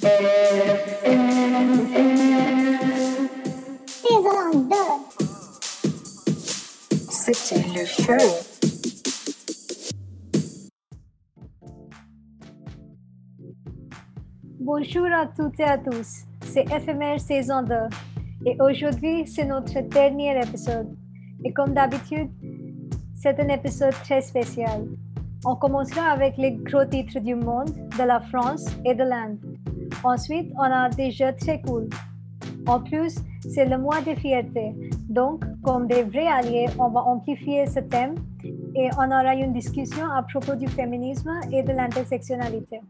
C'était 0.00 0.08
le 7.68 7.84
feu. 7.84 8.16
Bonjour 14.58 15.06
à 15.12 15.26
toutes 15.26 15.60
et 15.60 15.64
à 15.64 15.76
tous, 15.76 16.24
c'est 16.46 16.64
FMR 16.66 17.18
saison 17.18 17.62
2 17.62 17.74
et 18.46 18.56
aujourd'hui 18.58 19.26
c'est 19.26 19.44
notre 19.44 19.80
dernier 19.80 20.40
épisode. 20.40 20.96
Et 21.44 21.52
comme 21.52 21.74
d'habitude, 21.74 22.30
c'est 23.14 23.38
un 23.38 23.48
épisode 23.48 23.92
très 24.04 24.22
spécial. 24.22 24.86
On 25.44 25.56
commencera 25.56 26.10
avec 26.10 26.38
les 26.38 26.52
gros 26.52 26.86
titres 26.86 27.20
du 27.20 27.34
monde, 27.34 27.74
de 27.98 28.02
la 28.02 28.20
France 28.20 28.64
et 28.86 28.94
de 28.94 29.04
l'Inde. 29.04 29.49
Ensuite, 30.02 30.50
on 30.56 30.62
a 30.62 30.88
des 30.88 31.10
jeux 31.10 31.34
très 31.38 31.60
cool. 31.62 31.88
En 32.66 32.80
plus, 32.80 33.16
c'est 33.40 33.66
le 33.66 33.76
mois 33.76 34.00
de 34.00 34.14
fierté. 34.14 34.74
Donc, 35.08 35.44
comme 35.62 35.86
des 35.86 36.02
vrais 36.04 36.26
alliés, 36.26 36.66
on 36.78 36.88
va 36.88 37.00
amplifier 37.00 37.66
ce 37.66 37.80
thème 37.80 38.14
et 38.74 38.88
on 38.96 39.06
aura 39.06 39.34
une 39.34 39.52
discussion 39.52 40.10
à 40.10 40.22
propos 40.22 40.54
du 40.54 40.68
féminisme 40.68 41.30
et 41.52 41.62
de 41.62 41.72
l'intersectionnalité. 41.72 42.80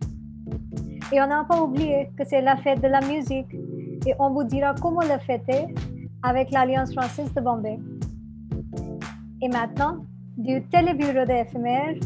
Et 1.13 1.21
on 1.21 1.27
n'a 1.27 1.45
pas 1.45 1.61
oublié 1.61 2.11
que 2.17 2.25
c'est 2.25 2.43
la 2.43 2.57
fête 2.59 2.81
de 2.81 2.89
la 2.89 3.01
musique 3.01 3.53
et 4.07 4.15
on 4.19 4.31
vous 4.31 4.45
dira 4.45 4.75
comment 4.81 5.01
le 5.01 5.19
fêter 5.19 5.67
avec 6.23 6.51
l'Alliance 6.53 6.93
française 6.93 7.33
de 7.35 7.41
Bombay. 7.41 7.79
Et 9.43 9.49
maintenant, 9.49 10.05
du 10.37 10.63
télébureau 10.69 11.25
de 11.25 12.01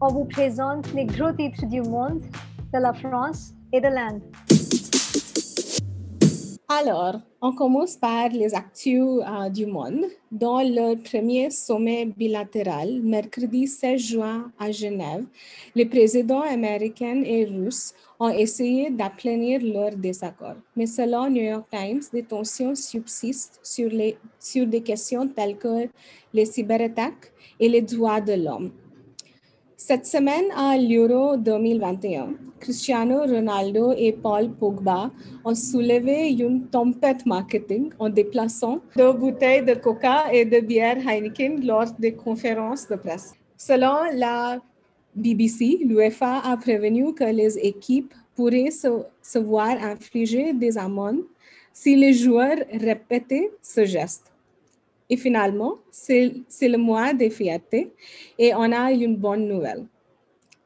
on 0.00 0.08
vous 0.08 0.24
présente 0.24 0.92
les 0.94 1.04
gros 1.04 1.32
titres 1.32 1.66
du 1.66 1.80
monde, 1.80 2.20
de 2.72 2.78
la 2.78 2.92
France 2.92 3.54
Alors, 6.68 7.20
on 7.40 7.52
commence 7.54 7.96
par 7.96 8.28
les 8.28 8.54
actus 8.54 9.00
euh, 9.00 9.48
du 9.48 9.64
monde. 9.64 10.04
Dans 10.30 10.60
le 10.60 10.96
premier 11.02 11.48
sommet 11.48 12.04
bilatéral, 12.04 13.00
mercredi 13.02 13.66
16 13.66 13.98
juin 13.98 14.52
à 14.58 14.70
Genève, 14.70 15.24
les 15.74 15.86
présidents 15.86 16.42
américains 16.42 17.22
et 17.24 17.46
russes 17.46 17.94
ont 18.20 18.28
essayé 18.28 18.90
d'aplanir 18.90 19.62
leur 19.62 19.96
désaccord. 19.96 20.56
Mais 20.76 20.86
selon 20.86 21.30
New 21.30 21.42
York 21.42 21.66
Times, 21.70 22.02
des 22.12 22.24
tensions 22.24 22.74
subsistent 22.74 23.58
sur 23.62 24.66
des 24.66 24.82
questions 24.82 25.26
telles 25.28 25.56
que 25.56 25.88
les 26.34 26.44
cyberattaques 26.44 27.32
et 27.58 27.70
les 27.70 27.80
droits 27.80 28.20
de 28.20 28.34
l'homme. 28.34 28.70
Cette 29.84 30.06
semaine 30.06 30.44
à 30.56 30.78
l'Euro 30.78 31.36
2021, 31.36 32.34
Cristiano 32.60 33.22
Ronaldo 33.22 33.92
et 33.96 34.12
Paul 34.12 34.48
Pogba 34.52 35.10
ont 35.44 35.56
soulevé 35.56 36.30
une 36.30 36.68
tempête 36.68 37.26
marketing 37.26 37.90
en 37.98 38.08
déplaçant 38.08 38.78
deux 38.96 39.12
bouteilles 39.12 39.64
de 39.64 39.74
coca 39.74 40.32
et 40.32 40.44
de 40.44 40.60
bière 40.60 40.98
Heineken 41.04 41.66
lors 41.66 41.90
des 41.98 42.12
conférences 42.12 42.86
de 42.86 42.94
presse. 42.94 43.34
Selon 43.56 43.96
la 44.14 44.60
BBC, 45.16 45.80
l'UEFA 45.84 46.42
a 46.44 46.56
prévenu 46.56 47.12
que 47.12 47.24
les 47.24 47.58
équipes 47.58 48.14
pourraient 48.36 48.70
se, 48.70 49.38
voir 49.40 49.82
infliger 49.82 50.52
des 50.52 50.78
amendes 50.78 51.24
si 51.72 51.96
les 51.96 52.12
joueurs 52.12 52.58
répétaient 52.70 53.50
ce 53.60 53.84
geste. 53.84 54.31
Et 55.12 55.18
finalement, 55.18 55.74
c'est 55.90 56.32
le 56.62 56.78
mois 56.78 57.12
des 57.12 57.28
fiertés 57.28 57.92
et 58.38 58.54
on 58.54 58.72
a 58.72 58.90
une 58.92 59.14
bonne 59.14 59.46
nouvelle. 59.46 59.84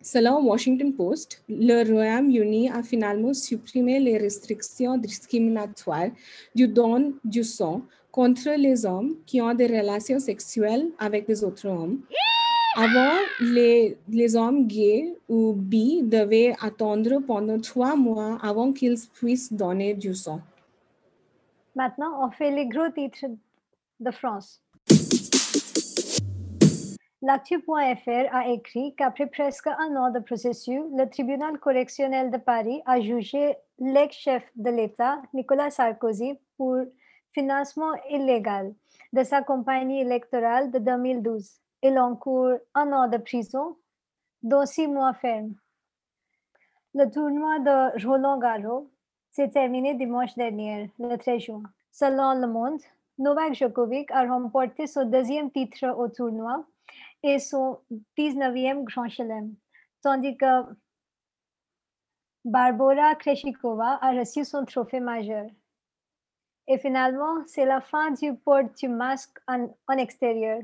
Selon 0.01 0.41
Washington 0.47 0.93
Post, 0.95 1.43
le 1.49 1.83
Royaume-Uni 1.83 2.71
a 2.71 2.85
finalement 2.85 3.35
supprimé 3.35 3.99
les 3.99 4.19
restrictions 4.19 4.99
discriminatoires 4.99 6.13
du 6.55 6.69
don 6.69 7.15
du 7.25 7.43
sang 7.43 7.83
contre 8.13 8.51
les 8.57 8.87
hommes 8.87 9.17
qui 9.27 9.43
ont 9.43 9.53
des 9.53 9.67
relations 9.67 10.21
sexuelles 10.21 10.93
avec 10.97 11.27
les 11.27 11.43
autres 11.43 11.67
hommes. 11.67 11.99
Avant, 12.77 13.17
les, 13.41 14.37
hommes 14.37 14.69
gays 14.69 15.13
ou 15.29 15.55
bi 15.55 16.05
devaient 16.05 16.55
attendre 16.61 17.19
pendant 17.27 17.59
trois 17.59 17.97
mois 17.97 18.39
avant 18.41 18.73
qu'ils 18.73 19.01
puissent 19.13 19.53
donner 19.53 19.93
du 19.95 20.15
sang. 20.15 20.41
Maintenant, 21.75 22.25
on 22.25 22.31
fait 22.31 22.53
les 22.53 22.67
gros 22.67 22.91
titres 22.95 23.27
de 24.01 24.11
France. 24.11 24.63
L'actu.fr 27.23 28.35
a 28.35 28.49
écrit 28.49 28.95
qu'après 28.95 29.27
presque 29.27 29.67
un 29.67 29.97
an 29.97 30.11
de 30.11 30.21
processus, 30.21 30.83
le 30.97 31.07
tribunal 31.07 31.59
correctionnel 31.59 32.31
de 32.31 32.37
Paris 32.37 32.83
a 32.87 33.01
jugé 33.01 33.57
l'ex-chef 33.79 34.45
de 34.55 34.71
l'État, 34.71 35.21
Nicolas 35.35 35.71
Sarkozy, 35.71 36.39
pour 36.57 36.77
financement 37.33 37.95
illégal 38.11 38.75
de 39.13 39.23
sa 39.25 39.43
compagnie 39.43 40.01
électorale 40.01 40.71
de 40.71 40.79
2012. 40.79 41.61
Il 41.83 41.99
encourt 41.99 42.59
un 42.75 42.93
an 42.93 43.09
de 43.09 43.17
prison, 43.19 43.77
dont 44.43 44.65
six 44.65 44.87
mois 44.87 45.15
ferme. 45.15 45.55
Le 46.95 47.11
tournoi 47.11 47.59
de 47.59 48.07
Roland 48.07 48.39
Garros 48.39 48.91
s'est 49.33 49.51
terminé 49.51 49.95
dimanche 49.95 50.35
dernier, 50.35 50.91
le 50.99 51.17
13 51.17 51.41
juin. 51.43 51.63
Selon 51.93 52.41
Le 52.41 52.47
Monde, 52.47 52.81
Novak 53.19 53.55
Djokovic 53.55 54.11
a 54.11 54.27
remporté 54.27 54.87
son 54.87 55.07
deuxième 55.07 55.51
titre 55.51 55.87
au 55.99 56.09
tournoi 56.09 56.67
et 57.23 57.39
son 57.39 57.81
19e 58.19 58.85
Grand 58.85 59.09
Chelem, 59.09 59.55
tandis 60.03 60.37
que 60.37 60.63
Barbara 62.45 63.15
Kreshikova 63.15 63.99
a 64.03 64.13
reçu 64.13 64.45
son 64.45 64.65
trophée 64.65 65.01
majeur. 65.01 65.47
Et 66.69 66.79
finalement, 66.79 67.45
c'est 67.47 67.65
la 67.65 67.81
fin 67.81 68.11
du 68.11 68.37
port 68.37 68.65
du 68.79 68.89
masque 68.89 69.39
en 69.49 69.97
extérieur. 69.97 70.61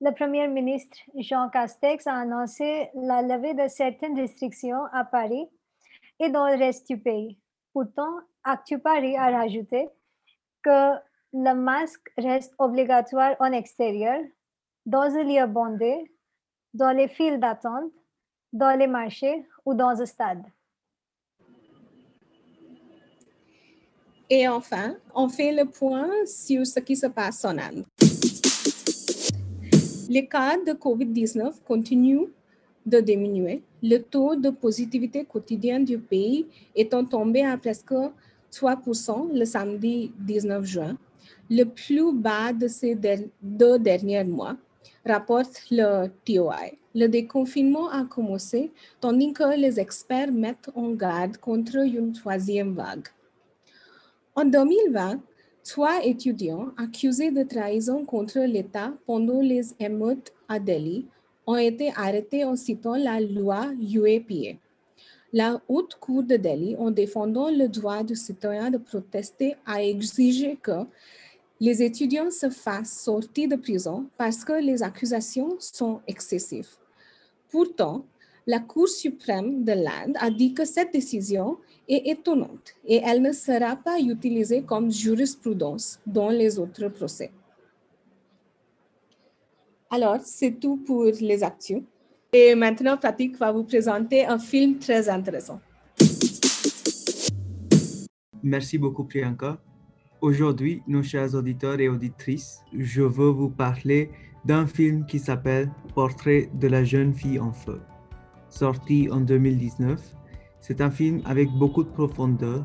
Le 0.00 0.10
Premier 0.12 0.48
ministre 0.48 0.98
Jean 1.16 1.48
Castex 1.48 2.06
a 2.08 2.14
annoncé 2.14 2.90
la 2.94 3.22
levée 3.22 3.54
de 3.54 3.68
certaines 3.68 4.18
restrictions 4.18 4.84
à 4.92 5.04
Paris 5.04 5.48
et 6.18 6.28
dans 6.28 6.48
le 6.48 6.56
reste 6.56 6.88
du 6.88 6.98
pays. 6.98 7.38
Pourtant, 7.72 8.18
Actu 8.44 8.78
Paris 8.80 9.16
a 9.16 9.30
rajouté 9.30 9.88
que 10.62 10.94
le 11.32 11.54
masque 11.54 12.12
reste 12.18 12.54
obligatoire 12.58 13.36
en 13.40 13.52
extérieur, 13.52 14.20
dans 14.84 15.02
un 15.02 15.24
lieu 15.24 15.46
bondé, 15.46 16.10
dans 16.74 16.90
les 16.90 17.08
files 17.08 17.40
d'attente, 17.40 17.92
dans 18.52 18.78
les 18.78 18.86
marchés 18.86 19.46
ou 19.64 19.74
dans 19.74 20.00
un 20.00 20.06
stade. 20.06 20.44
Et 24.28 24.48
enfin, 24.48 24.96
on 25.14 25.28
fait 25.28 25.52
le 25.52 25.66
point 25.66 26.08
sur 26.26 26.66
ce 26.66 26.80
qui 26.80 26.96
se 26.96 27.06
passe 27.06 27.44
en 27.44 27.58
Inde. 27.58 27.84
Les 30.08 30.26
cas 30.26 30.56
de 30.58 30.72
COVID-19 30.72 31.62
continuent 31.66 32.28
de 32.84 33.00
diminuer, 33.00 33.62
le 33.82 33.98
taux 33.98 34.34
de 34.34 34.50
positivité 34.50 35.24
quotidienne 35.24 35.84
du 35.84 35.98
pays 35.98 36.46
étant 36.74 37.04
tombé 37.04 37.44
à 37.44 37.56
presque 37.56 37.94
3% 38.52 39.32
le 39.32 39.44
samedi 39.44 40.12
19 40.18 40.64
juin, 40.64 40.98
le 41.52 41.64
plus 41.64 42.12
bas 42.14 42.52
de 42.54 42.66
ces 42.66 42.94
deux 43.42 43.78
derniers 43.78 44.24
mois, 44.24 44.56
rapporte 45.04 45.64
le 45.70 46.08
TOI. 46.24 46.70
Le 46.94 47.08
déconfinement 47.08 47.90
a 47.90 48.04
commencé 48.04 48.70
tandis 49.00 49.34
que 49.34 49.54
les 49.58 49.78
experts 49.78 50.32
mettent 50.32 50.70
en 50.74 50.92
garde 50.92 51.36
contre 51.36 51.76
une 51.76 52.12
troisième 52.12 52.72
vague. 52.72 53.08
En 54.34 54.46
2020, 54.46 55.20
trois 55.62 56.02
étudiants 56.02 56.68
accusés 56.78 57.30
de 57.30 57.42
trahison 57.42 58.06
contre 58.06 58.38
l'État 58.40 58.94
pendant 59.04 59.42
les 59.42 59.74
émeutes 59.78 60.32
à 60.48 60.58
Delhi 60.58 61.06
ont 61.46 61.56
été 61.56 61.92
arrêtés 61.94 62.44
en 62.44 62.56
citant 62.56 62.96
la 62.96 63.20
loi 63.20 63.66
UAPA. 63.78 64.56
La 65.34 65.60
Haute 65.68 65.96
Cour 65.96 66.22
de 66.22 66.36
Delhi, 66.36 66.76
en 66.76 66.90
défendant 66.90 67.50
le 67.50 67.68
droit 67.68 68.02
du 68.02 68.14
citoyen 68.16 68.70
de 68.70 68.78
protester, 68.78 69.56
a 69.66 69.82
exigé 69.82 70.56
que 70.62 70.86
les 71.62 71.80
étudiants 71.80 72.32
se 72.32 72.50
fassent 72.50 73.04
sortir 73.04 73.48
de 73.48 73.54
prison 73.54 74.08
parce 74.18 74.44
que 74.44 74.54
les 74.54 74.82
accusations 74.82 75.54
sont 75.60 76.00
excessives. 76.08 76.70
Pourtant, 77.52 78.04
la 78.48 78.58
Cour 78.58 78.88
suprême 78.88 79.62
de 79.62 79.70
l'Inde 79.70 80.16
a 80.18 80.28
dit 80.28 80.54
que 80.54 80.64
cette 80.64 80.92
décision 80.92 81.58
est 81.88 82.08
étonnante 82.08 82.74
et 82.84 83.00
elle 83.04 83.22
ne 83.22 83.30
sera 83.30 83.76
pas 83.76 84.00
utilisée 84.00 84.62
comme 84.62 84.90
jurisprudence 84.90 86.00
dans 86.04 86.30
les 86.30 86.58
autres 86.58 86.88
procès. 86.88 87.30
Alors, 89.88 90.18
c'est 90.24 90.58
tout 90.58 90.78
pour 90.78 91.04
les 91.04 91.44
actus. 91.44 91.82
Et 92.32 92.56
maintenant, 92.56 92.96
Pratik 92.96 93.38
va 93.38 93.52
vous 93.52 93.62
présenter 93.62 94.26
un 94.26 94.40
film 94.40 94.80
très 94.80 95.08
intéressant. 95.08 95.60
Merci 98.42 98.78
beaucoup, 98.78 99.04
Priyanka. 99.04 99.60
Aujourd'hui, 100.22 100.84
nos 100.86 101.02
chers 101.02 101.34
auditeurs 101.34 101.80
et 101.80 101.88
auditrices, 101.88 102.60
je 102.78 103.02
veux 103.02 103.30
vous 103.30 103.50
parler 103.50 104.08
d'un 104.44 104.68
film 104.68 105.04
qui 105.04 105.18
s'appelle 105.18 105.68
Portrait 105.96 106.48
de 106.54 106.68
la 106.68 106.84
jeune 106.84 107.12
fille 107.12 107.40
en 107.40 107.50
feu. 107.50 107.80
Sorti 108.48 109.08
en 109.10 109.20
2019, 109.20 110.00
C'est 110.60 110.80
un 110.80 110.92
film 110.92 111.22
avec 111.24 111.48
beaucoup 111.50 111.82
de 111.82 111.88
profondeur 111.88 112.64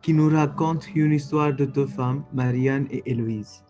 qui 0.00 0.14
nous 0.14 0.28
raconte 0.28 0.94
une 0.94 1.10
histoire 1.10 1.52
de 1.52 1.64
deux 1.64 1.88
femmes, 1.88 2.22
Marianne 2.32 2.86
et 2.92 3.02
Héloïse. 3.04 3.64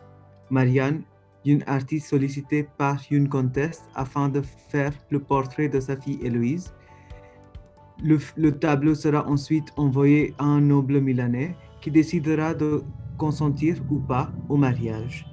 Marianne, 0.50 1.02
une 1.46 1.64
artiste 1.66 2.08
sollicitée 2.08 2.68
par 2.76 3.00
une 3.10 3.30
comtesse 3.30 3.80
afin 3.94 4.28
de 4.28 4.42
faire 4.42 4.92
le 5.08 5.20
portrait 5.20 5.70
de 5.70 5.80
sa 5.80 5.96
fille 5.96 6.18
Héloïse. 6.22 6.74
Le 8.02 8.50
tableau 8.50 8.94
sera 8.94 9.26
ensuite 9.26 9.72
envoyé 9.78 10.34
à 10.36 10.44
un 10.44 10.60
noble 10.60 11.00
milanais 11.00 11.56
qui 11.80 11.90
décidera 11.90 12.52
de 12.52 12.82
consentir 13.16 13.76
ou 13.90 13.98
pas 13.98 14.30
au 14.48 14.56
mariage. 14.56 15.26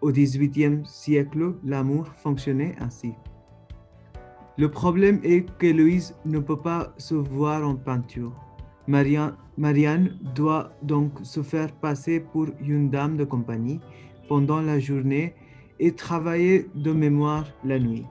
Au 0.00 0.10
XVIIIe 0.10 0.82
siècle, 0.84 1.54
l'amour 1.64 2.08
fonctionnait 2.16 2.74
ainsi. 2.80 3.14
Le 4.56 4.70
problème 4.70 5.20
est 5.24 5.46
que 5.58 5.66
Louise 5.66 6.14
ne 6.24 6.38
peut 6.38 6.60
pas 6.60 6.92
se 6.96 7.14
voir 7.14 7.66
en 7.66 7.74
peinture. 7.74 8.32
Marianne, 8.86 10.18
doit 10.34 10.72
donc 10.82 11.12
se 11.22 11.42
faire 11.42 11.72
passer 11.72 12.20
pour 12.20 12.46
une 12.60 12.90
dame 12.90 13.16
de 13.16 13.24
compagnie 13.24 13.80
pendant 14.28 14.60
la 14.60 14.78
journée 14.78 15.34
et 15.80 15.92
travailler 15.92 16.68
de 16.74 16.92
mémoire 16.92 17.46
la 17.64 17.78
nuit. 17.78 18.04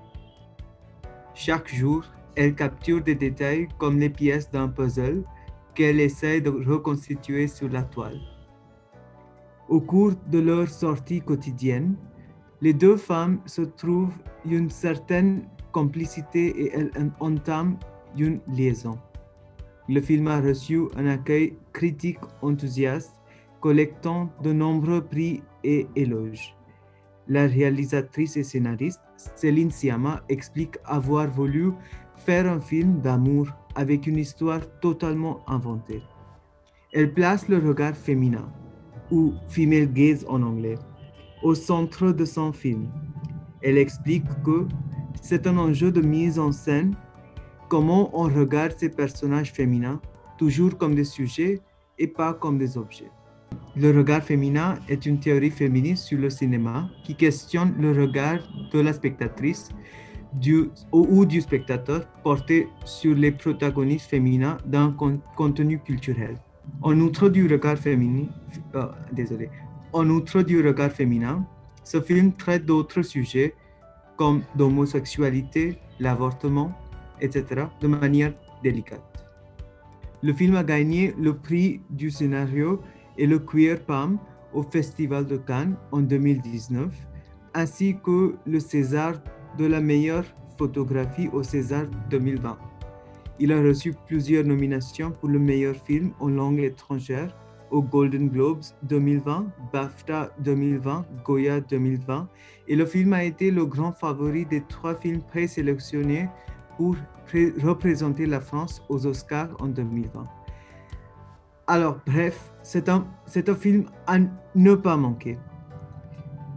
Chaque 1.36 1.74
jour, 1.74 2.04
elle 2.36 2.56
capture 2.56 3.02
des 3.02 3.16
détails 3.16 3.68
comme 3.78 4.00
les 4.00 4.10
pièces 4.10 4.50
d'un 4.52 4.68
puzzle 4.68 5.24
qu'elle 5.76 6.00
essaie 6.00 6.42
de 6.42 6.50
reconstituer 6.50 7.48
sur 7.48 7.70
la 7.70 7.84
toile. 7.84 8.20
Au 9.74 9.82
cours 9.82 10.14
de 10.30 10.38
leur 10.38 10.70
sortie 10.70 11.20
quotidienne, 11.20 11.96
les 12.62 12.76
deux 12.76 12.96
femmes 12.96 13.40
se 13.48 13.64
trouvent 13.64 14.14
une 14.46 14.70
certaine 14.70 15.48
complicité 15.72 16.46
et 16.62 16.72
elles 16.76 16.92
entament 17.20 17.80
une 18.16 18.40
liaison. 18.48 19.00
Le 19.90 20.00
film 20.00 20.28
a 20.28 20.40
reçu 20.40 20.82
un 20.96 21.08
accueil 21.08 21.58
critique 21.72 22.20
enthousiaste, 22.44 23.16
collectant 23.62 24.30
de 24.44 24.54
nombreux 24.54 25.02
prix 25.02 25.42
et 25.64 25.88
éloges. 25.96 26.56
La 27.28 27.48
réalisatrice 27.48 28.38
et 28.38 28.44
scénariste 28.44 29.02
Céline 29.18 29.72
Siama 29.72 30.22
explique 30.30 30.78
avoir 30.86 31.28
voulu 31.32 31.72
faire 32.16 32.46
un 32.46 32.62
film 32.62 33.02
d'amour 33.02 33.48
avec 33.74 34.06
une 34.06 34.20
histoire 34.20 34.62
totalement 34.82 35.40
inventée. 35.48 36.04
Elle 36.92 37.12
place 37.12 37.48
le 37.48 37.58
regard 37.58 37.98
féminin, 37.98 38.54
ou 39.14 39.34
female 39.48 39.94
gaze 39.94 40.26
en 40.28 40.42
anglais, 40.42 40.80
au 41.44 41.54
centre 41.54 42.12
de 42.12 42.26
son 42.26 42.52
film. 42.52 42.88
Elle 43.62 43.78
explique 43.78 44.26
que 44.44 44.68
c'est 45.22 45.46
un 45.46 45.58
enjeu 45.58 45.92
de 45.92 46.02
mise 46.02 46.40
en 46.40 46.52
scène, 46.52 46.96
comment 47.70 48.10
on 48.20 48.24
regarde 48.24 48.74
ces 48.78 48.90
personnages 48.90 49.54
féminins, 49.54 50.02
toujours 50.38 50.78
comme 50.78 50.96
des 50.96 51.06
sujets 51.06 51.62
et 52.00 52.08
pas 52.08 52.34
comme 52.34 52.58
des 52.58 52.78
objets. 52.78 53.12
Le 53.76 53.96
regard 53.96 54.24
féminin 54.24 54.76
est 54.90 55.06
une 55.06 55.20
théorie 55.20 55.52
féministe 55.52 56.06
sur 56.06 56.20
le 56.20 56.30
cinéma 56.30 56.90
qui 57.04 57.16
questionne 57.16 57.74
le 57.80 57.92
regard 57.92 58.40
de 58.72 58.80
la 58.80 58.94
spectatrice 58.94 59.70
ou 60.92 61.26
du 61.26 61.42
spectateur 61.42 62.08
porté 62.24 62.68
sur 62.86 63.16
les 63.16 63.32
protagonistes 63.32 64.10
féminins 64.10 64.58
d'un 64.66 64.96
contenu 65.36 65.80
culturel. 65.80 66.38
En 66.82 67.00
outre 67.00 67.30
du 67.30 67.48
regard 67.48 67.78
féminin, 67.78 68.28
euh, 68.76 68.88
désolé, 69.12 69.50
féminin, 70.92 71.46
ce 71.84 72.02
film 72.02 72.34
traite 72.34 72.66
d'autres 72.66 73.02
sujets 73.02 73.56
comme 74.16 74.42
l'homosexualité, 74.58 75.80
l'avortement, 76.00 76.72
etc., 77.22 77.66
de 77.82 77.88
manière 77.88 78.34
délicate. 78.64 79.02
Le 80.22 80.34
film 80.34 80.56
a 80.56 80.64
gagné 80.64 81.14
le 81.20 81.36
prix 81.36 81.82
du 81.90 82.10
scénario 82.10 82.82
et 83.18 83.28
le 83.28 83.40
Queer 83.40 83.80
Palm 83.86 84.18
au 84.54 84.64
Festival 84.64 85.26
de 85.26 85.38
Cannes 85.38 85.76
en 85.92 86.02
2019, 86.02 86.94
ainsi 87.54 87.98
que 88.04 88.36
le 88.46 88.60
César 88.60 89.16
de 89.58 89.66
la 89.66 89.82
meilleure 89.82 90.26
photographie 90.58 91.30
au 91.34 91.44
César 91.44 91.86
2020. 92.10 92.58
Il 93.40 93.52
a 93.52 93.62
reçu 93.62 93.94
plusieurs 94.06 94.46
nominations 94.46 95.12
pour 95.12 95.30
le 95.30 95.40
meilleur 95.40 95.76
film 95.76 96.12
en 96.20 96.28
langue 96.28 96.60
étrangère 96.60 97.36
aux 97.72 97.82
Golden 97.82 98.30
Globes 98.30 98.64
2020, 98.84 99.48
BAFTA 99.74 100.30
2020, 100.40 101.06
Goya 101.26 101.60
2020 101.60 102.28
et 102.68 102.76
le 102.76 102.86
film 102.86 103.14
a 103.14 103.24
été 103.24 103.50
le 103.50 103.66
grand 103.66 103.92
favori 103.92 104.46
des 104.46 104.62
trois 104.62 104.94
films 104.96 105.22
présélectionnés 105.22 106.30
pour 106.78 106.96
représenter 107.64 108.28
la 108.28 108.40
France 108.40 108.84
aux 108.90 109.08
Oscars 109.08 109.50
en 109.60 109.68
2020. 109.68 110.24
Alors, 111.66 111.98
bref, 112.06 112.54
c'est 112.62 112.90
un, 112.90 113.08
un 113.36 113.56
film 113.56 113.86
à 114.06 114.18
ne 114.54 114.76
pas 114.76 114.98
manquer. 114.98 115.40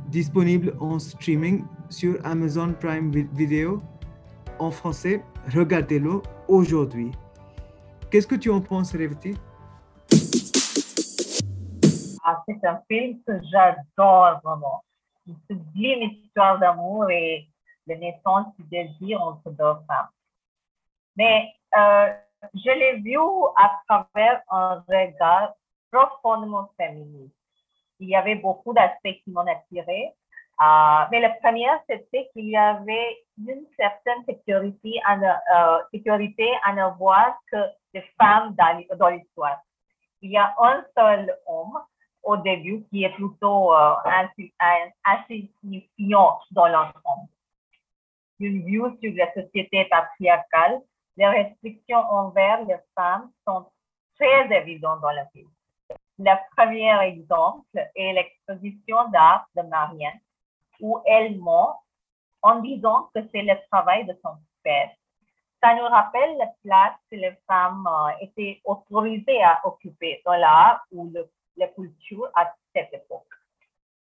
Disponible 0.09 0.75
en 0.81 0.99
streaming 0.99 1.65
sur 1.89 2.19
Amazon 2.25 2.75
Prime 2.79 3.11
Video 3.11 3.81
en 4.59 4.71
français, 4.71 5.23
regardez-le 5.55 6.23
aujourd'hui. 6.49 7.13
Qu'est-ce 8.11 8.27
que 8.27 8.37
tu 8.37 8.51
en 8.51 8.61
penses, 8.61 8.93
Revati? 8.93 9.35
Ah, 12.25 12.43
c'est 12.47 12.65
un 12.67 12.81
film 12.89 13.21
que 13.27 13.33
j'adore 13.51 14.41
vraiment. 14.43 14.83
Une 15.27 15.37
sublime 15.49 16.11
histoire 16.11 16.59
d'amour 16.59 17.11
et 17.11 17.49
de 17.87 17.95
naissance 17.95 18.47
du 18.59 18.65
désir 18.65 19.23
entre 19.23 19.51
deux 19.51 19.75
femmes. 19.87 20.09
Mais 21.17 21.53
euh, 21.77 22.13
je 22.55 22.71
l'ai 22.71 23.01
vu 23.01 23.17
à 23.57 23.71
travers 23.87 24.43
un 24.51 24.85
regard 24.89 25.55
profondément 25.91 26.69
féministe. 26.77 27.33
Il 27.99 28.09
y 28.09 28.17
avait 28.17 28.35
beaucoup 28.35 28.73
d'aspects 28.73 29.23
qui 29.25 29.31
m'ont 29.31 29.47
attiré. 29.47 30.13
Euh, 30.63 31.05
mais 31.11 31.21
la 31.21 31.31
première, 31.31 31.79
c'était 31.89 32.29
qu'il 32.33 32.49
y 32.49 32.57
avait 32.57 33.19
une 33.39 33.67
certaine 33.77 34.25
sécurité 34.25 35.01
à, 35.05 35.17
euh, 35.17 35.83
sécurité 35.93 36.51
que 37.53 37.57
des 37.93 38.05
femmes 38.19 38.57
dans, 38.97 39.09
l'histoire. 39.09 39.61
Il 40.23 40.31
y 40.31 40.39
a 40.39 40.55
un 40.59 40.85
seul 40.97 41.37
homme 41.47 41.79
au 42.23 42.37
début 42.39 42.85
qui 42.91 43.05
est 43.05 43.15
plutôt 43.15 43.75
euh, 43.75 43.95
insignifiant 45.05 46.39
dans 46.51 46.69
l'ensemble. 46.69 47.29
Une 48.41 48.65
vue 48.65 48.99
sur 49.03 49.13
la 49.15 49.33
société 49.35 49.85
patriarcale 49.87 50.81
les 51.17 51.27
restrictions 51.27 51.99
envers 51.99 52.65
les 52.65 52.77
femmes 52.95 53.31
sont 53.47 53.67
très 54.17 54.55
évidentes 54.55 55.01
dans 55.01 55.13
le 55.13 55.23
film. 55.33 55.49
Le 56.19 56.35
premier 56.57 56.95
exemple 57.07 57.67
est 57.95 58.13
l'exposition 58.13 59.09
d'art 59.09 59.47
de 59.55 59.63
Marianne, 59.63 60.19
où 60.81 61.01
elle 61.07 61.39
ment 61.39 61.83
en 62.43 62.61
disant 62.61 63.11
que 63.15 63.21
c'est 63.33 63.43
le 63.43 63.55
travail 63.71 64.07
de 64.07 64.17
son 64.23 64.37
père. 64.63 64.91
Ça 65.63 65.75
nous 65.75 65.87
rappelle 65.87 66.37
la 66.39 66.47
place 66.63 66.95
que 67.11 67.17
les 67.17 67.37
femmes 67.47 67.87
euh, 67.87 68.11
étaient 68.21 68.61
autorisées 68.65 69.43
à 69.43 69.61
occuper 69.65 70.23
dans 70.25 70.37
l'art 70.37 70.85
ou 70.93 71.11
le, 71.13 71.29
la 71.57 71.69
culture 71.69 72.29
à 72.35 72.53
cette 72.75 72.93
époque. 72.93 73.27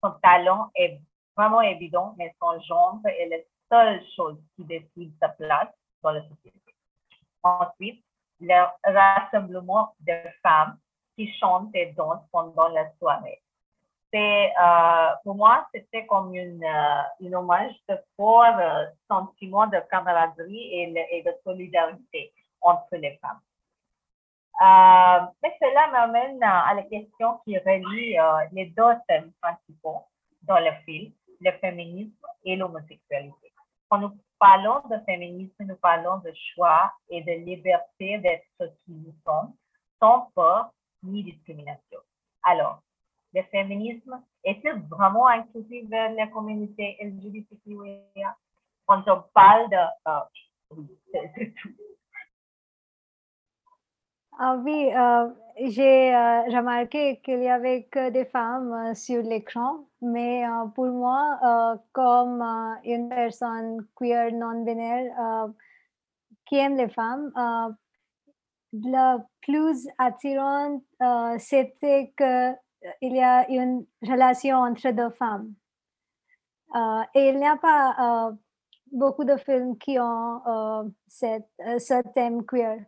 Son 0.03 0.11
talent 0.21 0.69
est 0.75 0.99
vraiment 1.37 1.61
évident, 1.61 2.15
mais 2.17 2.33
son 2.41 2.59
genre 2.61 2.99
est 3.05 3.27
la 3.27 3.37
seule 3.69 4.01
chose 4.15 4.37
qui 4.55 4.63
décide 4.63 5.13
sa 5.19 5.29
place 5.29 5.69
dans 6.01 6.11
la 6.11 6.21
société. 6.23 6.75
Ensuite, 7.43 8.03
le 8.39 8.65
rassemblement 8.83 9.93
de 10.01 10.13
femmes 10.41 10.77
qui 11.15 11.31
chantent 11.39 11.73
et 11.73 11.93
dansent 11.93 12.27
pendant 12.31 12.67
la 12.69 12.91
soirée. 12.97 13.41
Euh, 14.15 15.09
pour 15.23 15.35
moi, 15.35 15.67
c'était 15.73 16.05
comme 16.05 16.33
une, 16.35 16.63
euh, 16.63 17.37
hommage 17.37 17.73
de 17.89 17.97
fort 18.15 18.45
euh, 18.45 18.85
sentiment 19.09 19.67
de 19.67 19.79
camaraderie 19.91 20.95
et, 21.11 21.23
de 21.23 21.31
solidarité 21.43 22.31
entre 22.61 22.95
les 22.95 23.17
femmes. 23.17 23.41
mais 25.43 25.57
cela 25.59 25.87
m'amène 25.91 26.41
à, 26.43 26.73
la 26.75 26.83
question 26.83 27.39
qui 27.43 27.57
relie 27.57 28.15
les 28.53 28.67
deux 28.67 28.95
thèmes 29.07 29.31
principaux 29.41 30.03
dans 30.43 30.59
le 30.59 30.71
film, 30.85 31.11
le 31.41 31.51
féminisme 31.59 32.25
et 32.45 32.55
l'homosexualité. 32.55 33.51
Quand 33.89 33.97
nous 33.97 34.17
parlons 34.39 34.81
de 34.89 34.97
féminisme, 35.05 35.65
nous 35.65 35.75
parlons 35.75 36.19
de 36.19 36.31
choix 36.53 36.93
et 37.09 37.21
de 37.21 37.31
liberté 37.45 38.17
d'être 38.19 38.73
qui 38.85 38.91
nous 38.91 39.13
sommes, 39.25 39.53
sans 39.99 40.31
peur 40.33 40.71
ni 41.03 41.23
discrimination. 41.23 41.99
Alors, 42.43 42.81
le 43.35 43.43
féminisme 43.51 44.21
est-il 44.43 44.81
vraiment 44.89 45.27
inclusif 45.27 45.87
vers 45.89 46.11
la 46.13 46.27
communauté 46.27 46.97
LGBTQIA? 47.01 48.35
Quand 48.85 49.03
on 49.07 49.23
parle 49.33 49.69
de... 49.69 49.77
Euh, 50.07 50.19
oui, 50.71 50.87
tout. 51.61 51.69
Ah 54.37 54.57
oui, 54.57 54.91
euh, 54.93 55.29
j'ai 55.61 56.13
euh, 56.13 56.41
remarqué 56.43 57.21
qu'il 57.23 57.41
y 57.41 57.47
avait 57.47 57.83
que 57.83 58.09
des 58.09 58.25
femmes 58.25 58.73
euh, 58.73 58.93
sur 58.93 59.21
l'écran, 59.23 59.85
mais 60.01 60.43
pour 60.75 60.87
moi, 60.87 61.79
comme 61.93 62.41
une 62.83 63.07
personne 63.07 63.87
queer 63.95 64.33
non-binaire 64.33 65.47
qui 66.45 66.57
aime 66.57 66.75
les 66.75 66.89
femmes, 66.89 67.31
la 68.73 69.25
plus 69.41 69.87
attirante, 69.97 70.83
c'était 71.39 72.13
qu'il 72.99 73.15
y 73.15 73.21
a 73.21 73.49
une 73.49 73.85
relation 74.01 74.57
entre 74.57 74.91
deux 74.91 75.09
femmes. 75.11 75.53
et 77.13 77.29
il 77.29 77.37
n'y 77.37 77.47
a 77.47 77.57
pas 77.57 78.31
beaucoup 78.91 79.23
de 79.23 79.37
films 79.37 79.77
qui 79.77 79.97
ont 79.99 80.93
cette, 81.07 81.49
ce 81.59 82.01
thème 82.13 82.45
queer. 82.45 82.79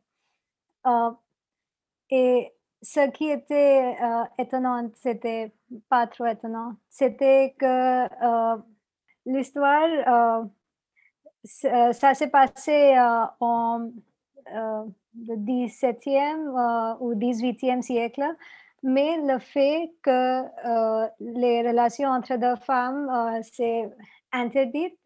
et 2.10 2.54
ce 2.82 3.10
qui 3.10 3.30
était 3.30 3.98
étonnant, 4.38 4.90
c'était 4.96 5.52
pas 5.90 6.06
trop 6.08 6.28
étonnant, 6.28 6.76
c'était 6.90 7.56
que 7.60 8.08
l'histoire, 9.26 10.46
ça 11.44 12.14
s'est 12.14 12.30
passé 12.30 12.96
en 13.40 13.90
le 15.26 15.36
17e 15.36 16.98
ou 17.00 17.14
18e 17.16 17.82
siècle, 17.82 18.24
mais 18.84 19.18
le 19.22 19.40
fait 19.40 19.92
que 20.04 20.44
les 21.20 21.68
relations 21.68 22.10
entre 22.10 22.36
deux 22.38 22.56
femmes 22.58 23.42
c'est 23.44 23.90
interdit, 24.32 24.98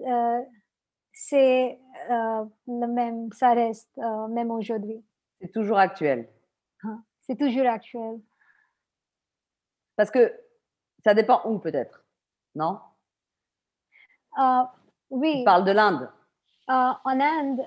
c'est 1.14 1.80
le 2.10 2.86
même, 2.88 3.32
ça 3.34 3.54
reste 3.54 3.96
même 4.30 4.52
aujourd'hui. 4.52 5.04
C'est 5.40 5.52
toujours 5.52 5.80
actuel. 5.80 6.30
Hein, 6.84 7.04
c'est 7.22 7.38
toujours 7.38 7.68
actuel. 7.68 8.20
Parce 9.96 10.12
que 10.12 10.34
ça 11.04 11.14
dépend 11.14 11.42
où 11.46 11.60
peut-être, 11.60 12.04
non? 12.56 12.80
Oui. 15.10 15.40
Tu 15.40 15.44
parles 15.44 15.66
de 15.66 15.72
l'Inde. 15.72 16.10
en 16.68 17.20
Inde, 17.20 17.62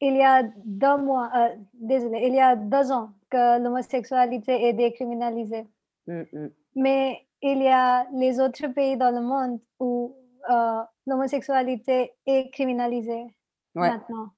il 0.00 0.16
y 0.16 0.22
a 0.22 0.42
deux 0.64 0.96
mois, 0.96 1.30
euh, 1.36 1.54
désolé, 1.74 2.26
il 2.26 2.34
y 2.34 2.40
a 2.40 2.56
deux 2.56 2.90
ans 2.90 3.12
l'homosexualité 3.34 4.68
est 4.68 4.72
décriminalisée. 4.72 5.66
Mm, 6.06 6.22
mm. 6.32 6.50
Mais 6.76 7.26
il 7.42 7.62
y 7.62 7.68
a 7.68 8.06
les 8.12 8.40
autres 8.40 8.66
pays 8.68 8.96
dans 8.96 9.10
le 9.10 9.20
monde 9.20 9.60
où 9.78 10.16
euh, 10.50 10.82
l'homosexualité 11.06 12.12
est 12.26 12.50
criminalisée 12.52 13.26
maintenant. 13.74 14.30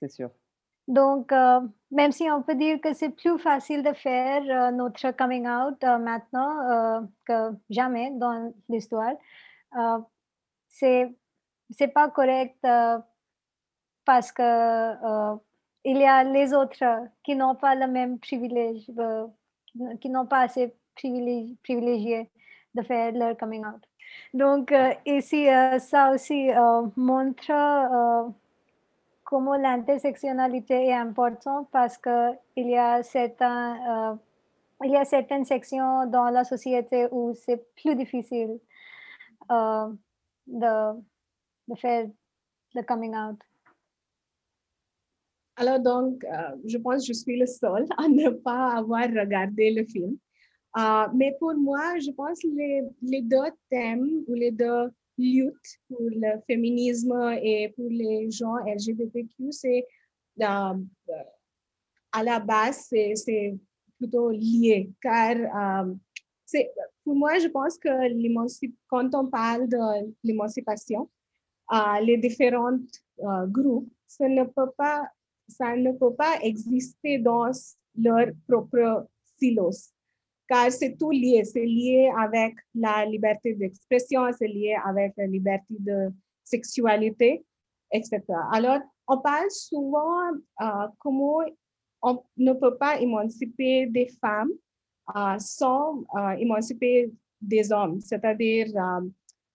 C'est 0.00 0.10
sûr. 0.10 0.30
Donc, 0.86 1.32
euh, 1.32 1.60
même 1.90 2.12
si 2.12 2.30
on 2.30 2.42
peut 2.42 2.54
dire 2.54 2.80
que 2.80 2.94
c'est 2.94 3.10
plus 3.10 3.38
facile 3.38 3.82
de 3.82 3.92
faire 3.92 4.72
notre 4.72 5.10
coming 5.10 5.46
out 5.46 5.82
maintenant 5.82 7.06
que 7.26 7.52
jamais 7.68 8.10
dans 8.12 8.52
l'histoire, 8.68 9.12
c'est 10.68 11.14
c'est 11.70 11.88
pas 11.88 12.08
correct 12.08 12.56
parce 14.08 14.32
que 14.32 14.42
euh, 14.42 15.36
il 15.84 15.98
y 15.98 16.04
a 16.04 16.24
les 16.24 16.52
autres 16.52 16.84
qui 17.22 17.34
n'ont 17.36 17.54
pas 17.54 17.74
le 17.74 17.86
même 17.86 18.18
privilège, 18.18 18.90
euh, 18.98 19.26
qui 20.00 20.10
n'ont 20.10 20.26
pas 20.26 20.40
assez 20.40 20.74
privilégié 20.94 22.30
de 22.74 22.82
faire 22.82 23.12
leur 23.12 23.36
coming 23.36 23.64
out. 23.64 23.82
Donc 24.34 24.72
euh, 24.72 24.92
ici, 25.06 25.46
ça 25.78 26.10
aussi 26.12 26.50
montre 26.96 27.52
comment 29.24 29.56
l'intersectionnalité 29.56 30.86
est 30.86 30.94
importante 30.94 31.68
parce 31.70 31.98
que 31.98 32.32
il 32.56 32.68
y 32.68 32.76
a 32.76 33.00
y 34.82 34.96
a 34.96 35.04
certaines 35.04 35.44
sections 35.44 36.06
dans 36.06 36.30
la 36.30 36.44
société 36.44 37.08
où 37.10 37.34
c'est 37.34 37.62
plus 37.76 37.94
difficile 37.94 38.58
de, 39.50 41.00
de 41.68 41.74
faire 41.76 42.06
le 42.74 42.82
coming 42.82 43.14
out. 43.14 43.47
Alors 45.60 45.80
donc, 45.80 46.24
euh, 46.24 46.56
je 46.66 46.78
pense 46.78 47.02
que 47.02 47.08
je 47.08 47.18
suis 47.18 47.36
le 47.36 47.46
seul 47.46 47.84
à 47.98 48.06
ne 48.08 48.30
pas 48.30 48.76
avoir 48.76 49.08
regardé 49.08 49.72
le 49.72 49.84
film. 49.84 50.16
Euh, 50.78 51.06
mais 51.16 51.34
pour 51.40 51.52
moi, 51.54 51.98
je 51.98 52.12
pense 52.12 52.40
que 52.40 52.46
les, 52.46 52.82
les, 53.02 53.22
deux 53.22 53.50
thèmes 53.68 54.22
ou 54.28 54.34
les 54.34 54.52
deux 54.52 54.88
luttes 55.18 55.80
pour 55.88 55.98
le 56.00 56.40
féminisme 56.46 57.12
et 57.42 57.70
pour 57.74 57.88
les 57.90 58.30
gens 58.30 58.54
LGBTQ, 58.66 59.50
c'est 59.50 59.84
euh, 60.42 60.74
à 62.12 62.22
la 62.22 62.38
base, 62.38 62.86
c'est 62.88 63.58
plutôt 63.98 64.30
lié. 64.30 64.92
Car 65.02 65.86
pour 67.02 67.16
moi, 67.16 67.36
je 67.40 67.48
pense 67.48 67.78
que 67.78 67.88
quand 68.86 69.12
on 69.12 69.26
parle 69.26 69.68
de 69.68 70.14
l'émancipation, 70.22 71.10
les 72.00 72.16
différents 72.16 72.78
groupes, 73.48 73.90
ça 74.06 74.28
ne 74.28 74.44
peut 74.44 74.70
pas 74.76 75.02
ça 75.48 75.74
ne 75.76 75.92
peut 75.92 76.14
pas 76.14 76.38
exister 76.42 77.18
dans 77.18 77.50
leur 77.96 78.28
propre 78.48 79.08
silos, 79.38 79.92
car 80.48 80.70
c'est 80.70 80.96
tout 80.96 81.10
lié. 81.10 81.44
C'est 81.44 81.64
lié 81.64 82.12
avec 82.16 82.54
la 82.74 83.04
liberté 83.06 83.54
d'expression, 83.54 84.22
c'est 84.38 84.48
lié 84.48 84.76
avec 84.84 85.14
la 85.16 85.26
liberté 85.26 85.74
de 85.78 86.10
sexualité, 86.44 87.44
etc. 87.92 88.22
Alors, 88.52 88.80
on 89.06 89.18
parle 89.18 89.50
souvent 89.50 90.30
euh, 90.60 90.88
comment 90.98 91.40
on 92.02 92.22
ne 92.36 92.52
peut 92.52 92.76
pas 92.76 93.00
émanciper 93.00 93.86
des 93.86 94.08
femmes 94.20 94.52
euh, 95.16 95.38
sans 95.38 96.04
euh, 96.16 96.30
émanciper 96.38 97.10
des 97.40 97.72
hommes, 97.72 98.00
c'est-à-dire 98.00 98.66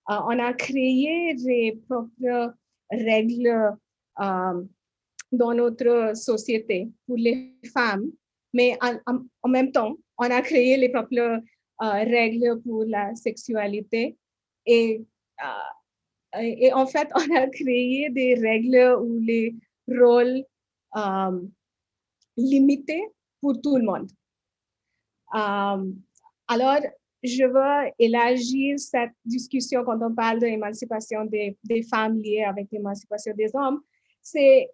on 0.08 0.40
a 0.40 0.54
créé 0.54 1.34
des 1.36 1.82
propres 1.88 2.56
règles 2.90 3.78
dans 5.34 5.54
notre 5.54 6.16
société 6.16 6.90
pour 7.06 7.18
les 7.18 7.54
femmes, 7.74 8.06
mais 8.54 8.78
en, 8.82 9.50
même 9.50 9.72
temps, 9.72 9.96
on 10.20 10.30
a 10.30 10.42
créé 10.42 10.78
les 10.78 10.90
propres 10.90 11.18
euh, 11.20 11.42
règles 11.80 12.62
pour 12.62 12.86
la 12.86 13.16
sexualité 13.16 14.16
et, 14.66 15.02
euh, 15.44 16.40
et 16.40 16.72
en 16.72 16.86
fait, 16.86 17.10
on 17.16 17.36
a 17.36 17.48
créé 17.48 18.10
des 18.12 18.36
règles 18.36 18.96
ou 19.02 19.20
les 19.20 19.56
rôles 19.88 20.44
euh, 20.96 21.42
limités 22.38 23.04
pour 23.42 23.60
tout 23.60 23.78
le 23.78 23.84
monde. 23.84 24.10
alors, 26.48 26.80
je 27.24 27.46
veux 27.46 27.92
élargir 27.98 28.78
cette 28.78 29.14
discussion 29.26 29.84
quand 29.84 30.00
on 30.02 30.14
parle 30.14 30.40
de 30.40 30.46
l'émancipation 30.46 31.26
des, 31.26 31.58
des 31.64 31.82
femmes 31.82 32.20
liées 32.20 32.44
avec 32.44 32.68
l'émancipation 32.72 33.34
des 33.36 33.50
hommes. 33.56 33.82
C'est 34.22 34.70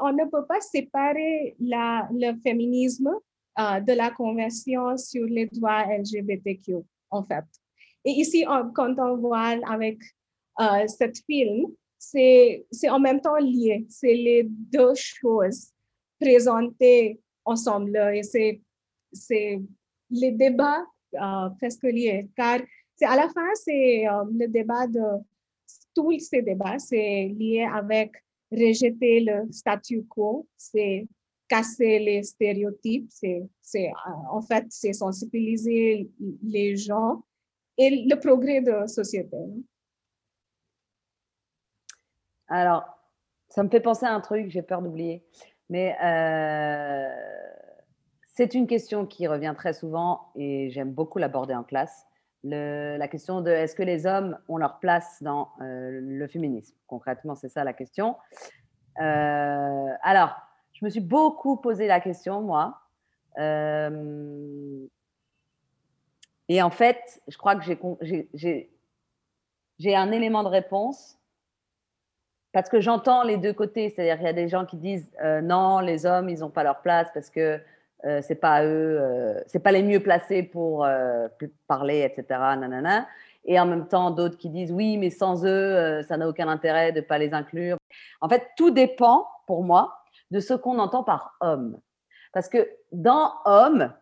on 0.00 0.12
ne 0.12 0.24
peut 0.30 0.46
pas 0.46 0.60
séparer 0.60 1.56
le 1.58 2.40
féminisme 2.40 3.10
euh, 3.58 3.80
de 3.80 3.92
la 3.92 4.10
Convention 4.10 4.96
sur 4.96 5.26
les 5.26 5.46
droits 5.46 5.84
LGBTQ, 5.86 6.76
en 7.10 7.22
fait. 7.22 7.44
Et 8.04 8.10
ici, 8.10 8.44
quand 8.74 8.94
on 8.98 9.16
voit 9.16 9.56
avec 9.66 9.98
euh, 10.60 10.86
ce 10.86 11.10
film, 11.26 11.66
c'est 11.98 12.66
en 12.90 13.00
même 13.00 13.20
temps 13.20 13.36
lié. 13.36 13.86
C'est 13.88 14.14
les 14.14 14.44
deux 14.44 14.94
choses 14.94 15.72
présentées 16.20 17.20
ensemble. 17.44 17.96
Et 18.14 18.22
c'est 18.22 19.62
les 20.10 20.32
débats 20.32 20.84
euh, 21.14 21.48
presque 21.58 21.84
liés. 21.84 22.28
Car 22.36 22.60
à 23.02 23.16
la 23.16 23.28
fin, 23.28 23.48
c'est 23.54 24.08
euh, 24.08 24.24
le 24.32 24.46
débat 24.46 24.86
de 24.86 25.00
tous 25.94 26.18
ces 26.18 26.42
débats, 26.42 26.78
c'est 26.78 27.28
lié 27.38 27.68
avec 27.72 28.12
rejeter 28.54 29.20
le 29.20 29.50
statu 29.52 30.04
quo, 30.04 30.48
c'est 30.56 31.06
casser 31.48 31.98
les 31.98 32.22
stéréotypes, 32.22 33.10
c'est 33.10 33.92
en 34.30 34.40
fait 34.40 34.64
c'est 34.70 34.92
sensibiliser 34.92 36.10
les 36.42 36.76
gens 36.76 37.22
et 37.76 38.04
le 38.08 38.18
progrès 38.18 38.60
de 38.60 38.70
la 38.70 38.88
société. 38.88 39.36
Alors, 42.48 42.84
ça 43.48 43.62
me 43.62 43.68
fait 43.68 43.80
penser 43.80 44.06
à 44.06 44.14
un 44.14 44.20
truc, 44.20 44.50
j'ai 44.50 44.62
peur 44.62 44.82
d'oublier, 44.82 45.24
mais 45.68 45.96
euh, 46.02 47.08
c'est 48.26 48.54
une 48.54 48.66
question 48.66 49.06
qui 49.06 49.26
revient 49.26 49.54
très 49.56 49.72
souvent 49.72 50.32
et 50.34 50.70
j'aime 50.70 50.92
beaucoup 50.92 51.18
l'aborder 51.18 51.54
en 51.54 51.64
classe 51.64 52.06
la 52.44 53.08
question 53.08 53.40
de 53.40 53.50
est-ce 53.50 53.74
que 53.74 53.82
les 53.82 54.06
hommes 54.06 54.38
ont 54.48 54.58
leur 54.58 54.78
place 54.78 55.22
dans 55.22 55.50
euh, 55.60 56.00
le 56.02 56.26
féminisme? 56.26 56.74
Concrètement, 56.86 57.34
c'est 57.34 57.48
ça 57.48 57.64
la 57.64 57.72
question. 57.72 58.16
Euh, 59.00 59.88
alors, 60.02 60.36
je 60.72 60.84
me 60.84 60.90
suis 60.90 61.00
beaucoup 61.00 61.56
posé 61.56 61.86
la 61.86 62.00
question, 62.00 62.42
moi. 62.42 62.80
Euh, 63.38 64.86
et 66.48 66.62
en 66.62 66.70
fait, 66.70 67.22
je 67.28 67.36
crois 67.38 67.56
que 67.56 67.64
j'ai 69.78 69.96
un 69.96 70.12
élément 70.12 70.42
de 70.42 70.48
réponse 70.48 71.18
parce 72.52 72.68
que 72.68 72.80
j'entends 72.80 73.24
les 73.24 73.38
deux 73.38 73.54
côtés. 73.54 73.88
C'est-à-dire 73.90 74.16
qu'il 74.16 74.26
y 74.26 74.30
a 74.30 74.34
des 74.34 74.48
gens 74.48 74.66
qui 74.66 74.76
disent 74.76 75.10
non, 75.42 75.80
les 75.80 76.04
hommes, 76.04 76.28
ils 76.28 76.40
n'ont 76.40 76.50
pas 76.50 76.62
leur 76.62 76.82
place 76.82 77.08
parce 77.14 77.30
que 77.30 77.60
euh, 78.04 78.20
c'est 78.22 78.34
pas 78.34 78.64
eux, 78.64 78.98
euh, 79.00 79.40
c'est 79.46 79.60
pas 79.60 79.72
les 79.72 79.82
mieux 79.82 80.00
placés 80.00 80.42
pour 80.42 80.84
euh, 80.84 81.28
parler, 81.66 82.02
etc. 82.02 82.40
Et 83.44 83.58
en 83.58 83.66
même 83.66 83.88
temps, 83.88 84.10
d'autres 84.10 84.36
qui 84.36 84.50
disent 84.50 84.72
oui, 84.72 84.96
mais 84.98 85.10
sans 85.10 85.44
eux, 85.46 86.02
ça 86.08 86.16
n'a 86.16 86.28
aucun 86.28 86.48
intérêt 86.48 86.92
de 86.92 87.00
pas 87.00 87.18
les 87.18 87.32
inclure. 87.34 87.76
En 88.20 88.28
fait, 88.28 88.48
tout 88.56 88.70
dépend 88.70 89.26
pour 89.46 89.62
moi 89.64 89.98
de 90.30 90.40
ce 90.40 90.54
qu'on 90.54 90.78
entend 90.78 91.04
par 91.04 91.36
homme. 91.40 91.78
Parce 92.32 92.48
que 92.48 92.68
dans 92.92 93.32
homme, 93.44 93.92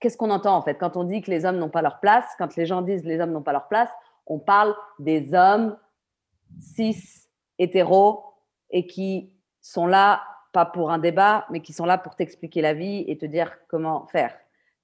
qu'est-ce 0.00 0.16
qu'on 0.16 0.30
entend 0.30 0.56
en 0.56 0.62
fait? 0.62 0.74
Quand 0.74 0.96
on 0.96 1.04
dit 1.04 1.22
que 1.22 1.30
les 1.30 1.44
hommes 1.44 1.58
n'ont 1.58 1.68
pas 1.68 1.82
leur 1.82 2.00
place 2.00 2.26
Quand 2.38 2.56
les 2.56 2.66
gens 2.66 2.82
disent 2.82 3.04
les 3.04 3.20
hommes 3.20 3.32
n'ont 3.32 3.42
pas 3.42 3.52
leur 3.52 3.68
place, 3.68 3.90
on 4.26 4.38
parle 4.38 4.74
des 4.98 5.34
hommes 5.34 5.76
cis, 6.58 7.28
hétéros, 7.58 8.24
et 8.70 8.86
qui 8.86 9.32
sont 9.60 9.86
là, 9.86 10.22
pas 10.56 10.64
pour 10.64 10.90
un 10.90 10.96
débat, 10.96 11.44
mais 11.50 11.60
qui 11.60 11.74
sont 11.74 11.84
là 11.84 11.98
pour 11.98 12.16
t'expliquer 12.16 12.62
la 12.62 12.72
vie 12.72 13.04
et 13.08 13.18
te 13.18 13.26
dire 13.26 13.58
comment 13.68 14.06
faire. 14.06 14.34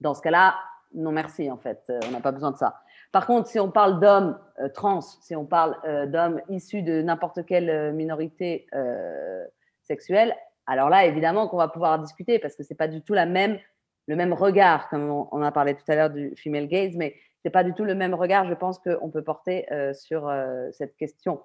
Dans 0.03 0.13
ce 0.13 0.21
cas-là, 0.21 0.55
non 0.93 1.13
merci 1.13 1.51
en 1.51 1.57
fait, 1.57 1.83
euh, 1.89 1.99
on 2.07 2.11
n'a 2.11 2.21
pas 2.21 2.31
besoin 2.31 2.51
de 2.51 2.59
ça. 2.59 2.83
Par 3.11 3.27
contre, 3.27 3.49
si 3.49 3.59
on 3.59 3.71
parle 3.71 3.99
d'hommes 3.99 4.39
euh, 4.61 4.69
trans, 4.69 5.01
si 5.01 5.35
on 5.35 5.47
parle 5.47 5.79
euh, 5.87 6.05
d'hommes 6.05 6.43
issus 6.51 6.83
de 6.83 7.01
n'importe 7.01 7.47
quelle 7.47 7.95
minorité 7.95 8.67
sexuelle, 9.81 10.37
alors 10.67 10.91
là, 10.91 11.07
évidemment 11.07 11.49
qu'on 11.49 11.57
va 11.57 11.69
pouvoir 11.69 11.99
discuter 11.99 12.39
parce 12.39 12.55
que 12.55 12.65
c'est 12.65 12.75
pas 12.75 12.89
du 12.89 13.01
tout 13.01 13.15
la 13.15 13.25
même, 13.25 13.59
le 14.09 14.15
même 14.15 14.35
regard, 14.35 14.91
comme 14.91 15.09
on, 15.09 15.43
a 15.43 15.53
parlé 15.53 15.75
tout 15.75 15.91
à 15.91 15.95
l'heure 15.95 16.11
du 16.11 16.35
female 16.37 16.69
gaze, 16.69 16.97
mais 16.97 17.15
c'est 17.43 17.51
pas 17.51 17.65
du 17.65 17.73
tout 17.73 17.85
le 17.85 17.95
même 17.95 18.13
regard, 18.13 18.47
je 18.47 18.53
pense, 18.53 18.79
qu'on 18.79 19.09
peut 19.09 19.25
porter 19.25 19.67
sur 19.95 20.31
cette 20.73 20.97
question. 20.99 21.41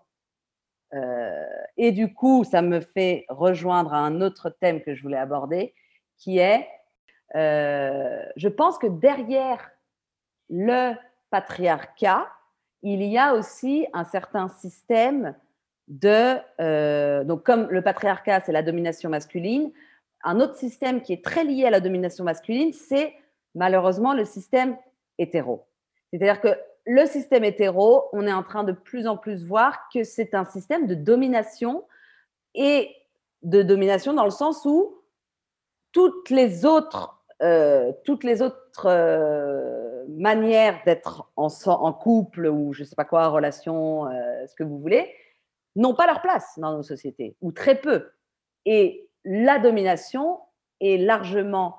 Euh, 0.93 1.45
et 1.75 1.91
du 1.91 2.13
coup, 2.13 2.43
ça 2.43 2.61
me 2.61 2.79
fait 2.79 3.25
rejoindre 3.29 3.93
à 3.93 3.99
un 3.99 4.21
autre 4.21 4.49
thème 4.49 4.81
que 4.81 4.95
je 4.95 5.01
voulais 5.01 5.17
aborder, 5.17 5.73
qui 6.17 6.39
est, 6.39 6.67
je 7.33 8.47
pense 8.47 8.77
que 8.77 8.87
derrière 8.87 9.69
le 10.49 10.93
patriarcat, 11.29 12.27
il 12.83 13.03
y 13.03 13.17
a 13.17 13.33
aussi 13.33 13.87
un 13.93 14.05
certain 14.05 14.47
système 14.47 15.35
de, 15.87 16.37
euh, 16.59 17.23
donc 17.23 17.43
comme 17.43 17.67
le 17.69 17.81
patriarcat, 17.81 18.41
c'est 18.41 18.51
la 18.51 18.63
domination 18.63 19.09
masculine, 19.09 19.71
un 20.23 20.39
autre 20.39 20.55
système 20.55 21.01
qui 21.01 21.13
est 21.13 21.23
très 21.23 21.43
lié 21.43 21.65
à 21.65 21.69
la 21.69 21.79
domination 21.79 22.23
masculine, 22.23 22.73
c'est 22.73 23.13
malheureusement 23.55 24.13
le 24.13 24.25
système 24.25 24.77
hétéro. 25.17 25.65
C'est-à-dire 26.11 26.41
que 26.41 26.49
le 26.87 27.05
système 27.05 27.43
hétéro, 27.43 28.05
on 28.13 28.25
est 28.25 28.33
en 28.33 28.43
train 28.43 28.63
de 28.63 28.71
plus 28.71 29.07
en 29.07 29.17
plus 29.17 29.45
voir 29.45 29.89
que 29.93 30.05
c'est 30.05 30.33
un 30.33 30.45
système 30.45 30.87
de 30.87 30.95
domination 30.95 31.83
et 32.55 32.95
de 33.43 33.61
domination 33.61 34.13
dans 34.13 34.23
le 34.23 34.31
sens 34.31 34.63
où 34.65 34.95
toutes 35.91 36.29
les 36.29 36.65
autres, 36.65 37.21
euh, 37.43 37.91
toutes 38.05 38.23
les 38.23 38.41
autres 38.41 38.85
euh, 38.85 40.05
manières 40.07 40.79
d'être 40.85 41.29
en, 41.35 41.93
couple 41.93 42.47
ou 42.47 42.71
je 42.71 42.83
ne 42.83 42.87
sais 42.87 42.95
pas 42.95 43.05
quoi, 43.05 43.27
relation, 43.27 44.05
ce 44.47 44.55
que 44.55 44.63
vous 44.63 44.79
voulez, 44.79 45.13
n'ont 45.75 45.93
pas 45.93 46.07
leur 46.07 46.21
place 46.21 46.53
dans 46.57 46.73
nos 46.73 46.83
sociétés, 46.83 47.35
ou 47.41 47.51
très 47.51 47.75
peu. 47.75 48.09
Et 48.65 49.09
la 49.25 49.59
domination 49.59 50.39
est 50.79 50.97
largement... 50.97 51.77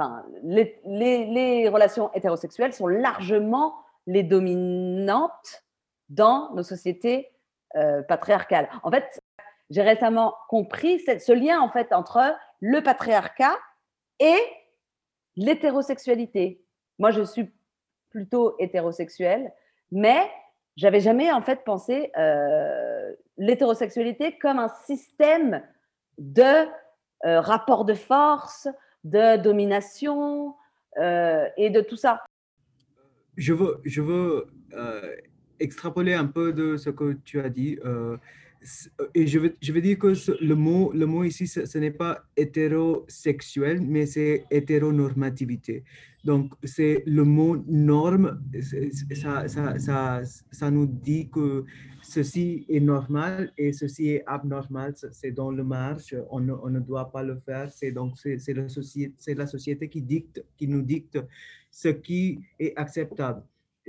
Enfin, 0.00 0.24
les, 0.42 1.68
relations 1.68 2.10
hétérosexuelles 2.14 2.72
sont 2.72 2.86
largement 2.86 3.74
les 4.06 4.22
dominantes 4.22 5.64
dans 6.08 6.54
nos 6.54 6.62
sociétés 6.62 7.30
euh, 7.76 8.00
patriarcales. 8.02 8.70
En 8.82 8.90
fait, 8.90 9.20
j'ai 9.68 9.82
récemment 9.82 10.34
compris 10.48 11.00
ce 11.00 11.32
lien 11.32 11.60
en 11.60 11.68
fait 11.68 11.92
entre 11.92 12.34
le 12.60 12.82
patriarcat 12.82 13.58
et 14.20 14.38
l'hétérosexualité. 15.36 16.64
Moi, 16.98 17.10
je 17.10 17.22
suis 17.22 17.52
plutôt 18.08 18.56
hétérosexuelle, 18.58 19.52
mais 19.92 20.30
j'avais 20.76 21.00
jamais 21.00 21.30
en 21.30 21.42
fait 21.42 21.62
pensé 21.62 22.10
euh, 22.16 23.14
l'hétérosexualité 23.36 24.38
comme 24.38 24.58
un 24.58 24.72
système 24.86 25.62
de 26.16 26.66
euh, 27.26 27.40
rapport 27.42 27.84
de 27.84 27.92
force, 27.92 28.66
de 29.04 29.36
domination 29.36 30.54
euh, 30.98 31.46
et 31.56 31.70
de 31.70 31.80
tout 31.80 31.96
ça. 31.96 32.22
Je 33.36 33.52
veux, 33.54 33.80
je 33.84 34.02
veux 34.02 34.46
extrapoler 35.58 36.14
un 36.14 36.26
peu 36.26 36.52
de 36.52 36.76
ce 36.76 36.90
que 36.90 37.14
tu 37.24 37.40
as 37.40 37.48
dit. 37.48 37.78
Et 39.14 39.26
je 39.26 39.38
veux, 39.38 39.54
je 39.62 39.72
veux 39.72 39.80
dire 39.80 39.98
que 39.98 40.12
le, 40.44 40.54
mot, 40.54 40.92
le 40.92 41.06
mot 41.06 41.24
ici, 41.24 41.46
ce, 41.46 41.78
n'est 41.78 41.90
pas 41.90 42.22
hétérosexuel, 42.36 43.80
mais 43.80 44.06
c'est 44.06 44.44
hétéronormativité. 44.50 45.84
Donc, 46.24 46.52
c'est 46.64 47.02
le 47.06 47.24
mot 47.24 47.56
norme, 47.66 48.42
ça, 49.14 49.48
ça, 49.48 49.78
ça, 49.78 50.20
ça, 50.50 50.70
nous 50.70 50.86
dit 50.86 51.30
que 51.30 51.64
ceci 52.02 52.66
est 52.68 52.80
normal 52.80 53.52
et 53.56 53.72
ceci 53.72 54.10
est 54.10 54.24
abnormal, 54.26 54.94
c'est 55.12 55.30
dans 55.30 55.50
le 55.50 55.64
marge, 55.64 56.14
on 56.28 56.40
ne, 56.40 56.52
on 56.52 56.68
ne 56.68 56.80
doit 56.80 57.10
pas 57.10 57.22
le 57.22 57.36
faire, 57.38 57.72
c'est 57.72 57.92
donc 57.92 58.18
c'est 58.18 58.52
la, 58.52 58.68
société, 58.68 59.34
la 59.34 59.46
société 59.46 59.88
qui, 59.88 60.02
dicte, 60.02 60.44
qui 60.58 60.68
nous 60.68 60.82
dicte 60.82 61.18
ce 61.70 61.88
qui 61.88 62.40
est 62.58 62.76
acceptable. 62.76 63.42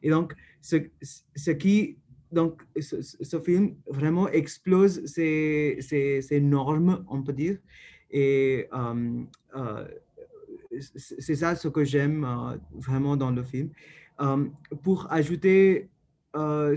Et 0.01 0.09
donc, 0.09 0.35
ce, 0.61 0.77
ce 1.35 1.51
qui 1.51 1.97
donc, 2.31 2.61
ce, 2.79 3.39
film 3.39 3.75
vraiment 3.87 4.27
explose 4.29 5.05
ces, 5.05 6.39
normes, 6.41 7.05
on 7.09 7.23
peut 7.23 7.33
dire. 7.33 7.57
Et 8.11 8.67
c'est 10.79 11.35
ça 11.35 11.55
ce 11.55 11.67
que 11.67 11.83
j'aime 11.83 12.25
vraiment 12.73 13.17
dans 13.17 13.31
le 13.31 13.43
film. 13.43 13.69
pour 14.83 15.11
ajouter 15.11 15.89
euh, 16.35 16.75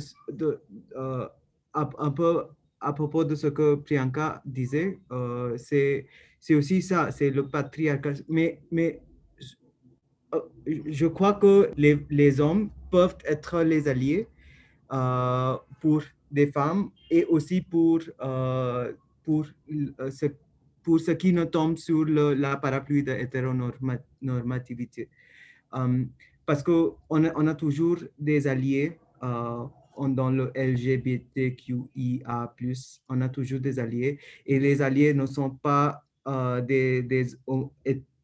euh, 0.96 1.28
un 1.74 2.10
peu 2.10 2.44
à 2.80 2.92
propos 2.92 3.24
de 3.24 3.34
ce 3.34 3.46
que 3.46 3.74
Priyanka 3.74 4.42
disait, 4.46 4.98
euh, 5.12 5.56
c'est 5.58 6.54
aussi 6.54 6.80
ça, 6.82 7.10
c'est 7.10 7.30
le 7.30 7.46
patriarcat. 7.46 8.14
Mais, 8.28 8.62
je 10.66 11.06
crois 11.06 11.34
que 11.34 11.70
les, 11.76 12.40
hommes 12.40 12.70
peuvent 12.90 13.18
être 13.24 13.60
les 13.62 13.86
alliés 13.86 14.28
pour 15.80 16.02
des 16.30 16.46
femmes 16.48 16.90
et 17.10 17.24
aussi 17.24 17.60
pour, 17.60 18.00
pour, 19.24 19.46
ce, 20.10 20.26
pour 20.82 21.00
ce 21.00 21.10
qui 21.12 21.32
ne 21.32 21.44
tombe 21.44 21.76
sur 21.76 22.04
la 22.06 22.56
parapluie 22.56 23.02
de 23.02 23.12
l'hétéronormativité. 23.12 25.08
parce 26.46 26.62
qu'on 26.62 26.96
a, 27.10 27.32
on 27.36 27.46
a 27.46 27.54
toujours 27.54 27.98
des 28.18 28.46
alliés 28.46 28.98
euh, 29.22 29.64
dans 30.08 30.30
le 30.30 30.50
LGBTQIA+, 30.54 32.54
on 33.08 33.20
a 33.20 33.28
toujours 33.28 33.60
des 33.60 33.78
alliés 33.78 34.18
et 34.46 34.58
les 34.58 34.80
alliés 34.80 35.14
ne 35.14 35.26
sont 35.26 35.50
pas 35.50 36.04
euh, 36.26 36.60
des, 36.60 37.36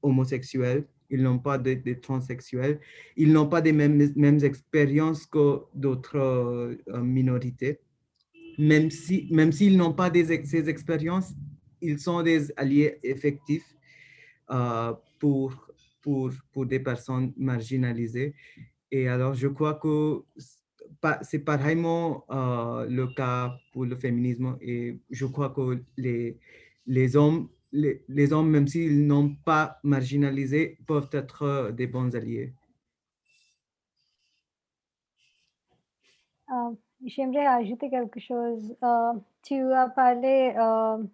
homosexuels, 0.03 0.87
ils 1.11 1.23
n'ont 1.23 1.39
pas 1.39 1.59
de, 1.59 1.95
transsexuels, 1.95 2.81
ils 3.17 3.33
n'ont 3.33 3.49
pas 3.49 3.61
les 3.61 3.73
mêmes, 3.73 4.39
expériences 4.43 5.27
que 5.27 5.61
d'autres 5.75 6.19
euh, 6.19 7.01
minorités. 7.03 7.81
Même 8.59 8.91
s'ils 8.91 9.29
si, 9.29 9.35
même 9.35 9.77
n'ont 9.77 9.93
pas 9.93 10.11
ces 10.13 10.69
expériences, 10.69 11.35
ils 11.81 11.99
sont 11.99 12.23
des 12.23 12.51
alliés 12.57 12.99
effectifs 13.03 13.77
pour, 15.19 15.53
pour, 16.01 16.31
pour 16.53 16.67
des 16.67 16.81
personnes 16.81 17.33
marginalisées. 17.37 18.35
Et 18.91 19.09
alors, 19.09 19.35
je 19.35 19.49
crois 19.49 19.75
que 19.75 20.23
c'est 21.23 21.41
pareillement 21.41 22.25
euh, 22.31 22.87
le 22.89 23.07
cas 23.09 23.59
pour 23.73 23.85
le 23.85 23.97
féminisme 23.97 24.57
et 24.61 24.99
je 25.11 25.27
crois 25.27 25.51
que 25.51 25.83
les, 25.97 26.39
les 26.87 27.17
hommes, 27.17 27.49
les, 28.09 28.33
hommes, 28.33 28.51
même 28.51 28.67
s'ils 28.67 29.07
n'ont 29.07 29.35
pas 29.45 29.79
marginalisé, 29.83 30.79
peuvent 30.87 31.11
être 31.13 31.71
des 31.73 31.87
bons 31.87 32.15
alliés. 32.15 32.53
Euh, 36.51 36.75
J'aimerais 37.05 37.47
ajouter 37.47 37.91
quelque 37.91 38.21
chose. 38.21 38.75
Euh, 38.83 39.13
tu 39.43 39.61
as 39.73 39.89
parlé 39.89 40.55
euh, 40.59 41.05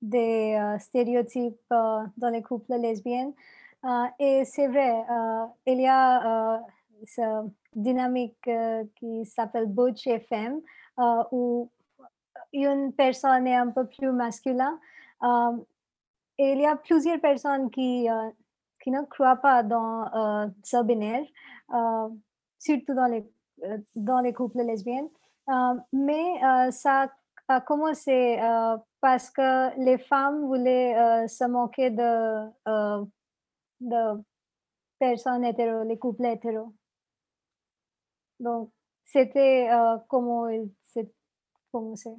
des 0.00 0.56
euh, 0.58 0.78
stéréotypes 0.78 1.56
euh, 1.72 2.04
dans 2.16 2.30
les 2.30 2.42
couples 2.42 2.74
lesbiennes. 2.74 3.32
Euh, 3.84 4.04
et 4.20 4.44
c'est 4.44 4.68
vrai, 4.68 5.04
euh, 5.10 5.44
il 5.66 5.80
y 5.80 5.86
a 5.88 6.54
euh, 6.54 6.58
cette 7.04 7.52
dynamique 7.74 8.46
euh, 8.46 8.84
qui 8.96 9.24
s'appelle 9.26 9.66
Butch 9.66 10.06
et 10.06 10.20
Femme, 10.20 10.60
euh, 11.00 11.24
où 11.32 11.70
une 12.52 12.92
personne 12.92 13.46
est 13.46 13.56
un 13.56 13.70
peu 13.70 13.86
plus 13.86 14.12
masculin. 14.12 14.78
Euh, 15.24 15.56
et 15.56 15.71
il 16.38 16.60
y 16.60 16.66
a 16.66 16.76
plusieurs 16.76 17.20
personnes 17.20 17.70
qui, 17.70 18.08
euh, 18.08 18.30
qui 18.82 18.90
ne 18.90 19.02
croient 19.02 19.36
pas 19.36 19.62
dans 19.62 20.06
euh, 20.14 20.48
ce 20.62 20.82
binaire, 20.82 21.24
euh, 21.72 22.08
surtout 22.58 22.94
dans 22.94 23.06
les, 23.06 23.24
euh, 23.64 23.78
dans 23.94 24.20
les 24.20 24.32
couples 24.32 24.62
lesbiennes. 24.62 25.08
Mais 25.92 26.40
ça 26.70 27.10
a 27.48 27.60
commencé 27.60 28.38
parce 29.00 29.28
que 29.30 29.76
les 29.84 29.98
femmes 29.98 30.46
voulaient 30.46 31.26
se 31.26 31.44
moquer 31.44 31.90
de, 31.90 32.46
de 33.80 34.22
personnes 35.00 35.44
hétéros, 35.44 35.82
les 35.82 35.98
couples 35.98 36.26
hétéros. 36.26 36.72
Donc, 38.38 38.70
c'était 39.04 39.68
comment 40.08 40.46
il 40.48 40.70
s'est 40.84 41.12
commencé. 41.72 42.10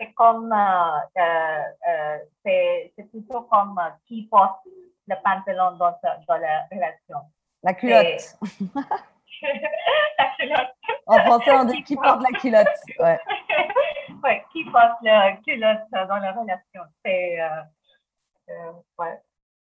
C'est 0.00 0.12
comme, 0.14 0.50
euh, 0.50 1.20
euh, 1.20 1.62
euh, 1.88 2.18
c'est 2.42 2.90
c'est 2.96 3.10
plutôt 3.10 3.42
comme 3.42 3.78
qui 4.06 4.26
porte 4.30 4.60
le 5.06 5.14
pantalon 5.22 5.72
dans, 5.72 5.94
dans 6.26 6.36
la 6.38 6.66
relation. 6.72 7.18
La 7.62 7.74
culotte. 7.74 8.38
la 9.42 10.26
culotte. 10.38 10.74
En 11.06 11.18
français, 11.18 11.50
on 11.52 11.64
dit 11.64 11.82
qui 11.82 11.96
porte 11.96 12.22
la 12.22 12.38
culotte. 12.38 12.66
Ouais. 12.98 13.20
ouais, 14.24 14.44
qui 14.52 14.64
porte 14.70 15.02
la 15.02 15.32
culotte 15.44 15.82
dans 15.92 16.16
la 16.16 16.32
relation. 16.32 16.82
C'est, 17.04 17.38
euh, 17.38 18.72
ouais. 18.98 19.20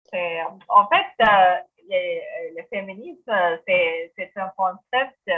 C'est, 0.06 0.42
en 0.70 0.88
fait, 0.88 1.26
euh, 1.28 1.56
le, 2.56 2.64
féminisme, 2.70 3.34
c'est, 3.68 4.14
c'est 4.16 4.32
un 4.38 4.52
concept 4.56 5.30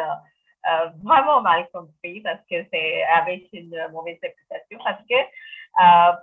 euh, 0.66 0.90
vraiment 1.04 1.42
mal 1.42 1.68
compris 1.74 2.22
parce 2.22 2.40
que 2.50 2.66
c'est 2.72 3.04
avec 3.04 3.50
une 3.54 3.76
mauvaise 3.92 4.18
réputation. 4.22 4.80
Parce 4.84 5.02
que 5.10 5.16
euh, 5.16 6.14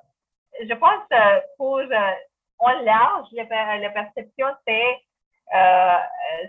je 0.68 0.74
pense 0.74 1.04
euh, 1.12 1.40
pour 1.56 1.80
en 2.58 2.82
large, 2.82 3.28
la, 3.32 3.44
per- 3.44 3.78
la 3.80 3.90
perception, 3.90 4.46
c'est, 4.66 4.96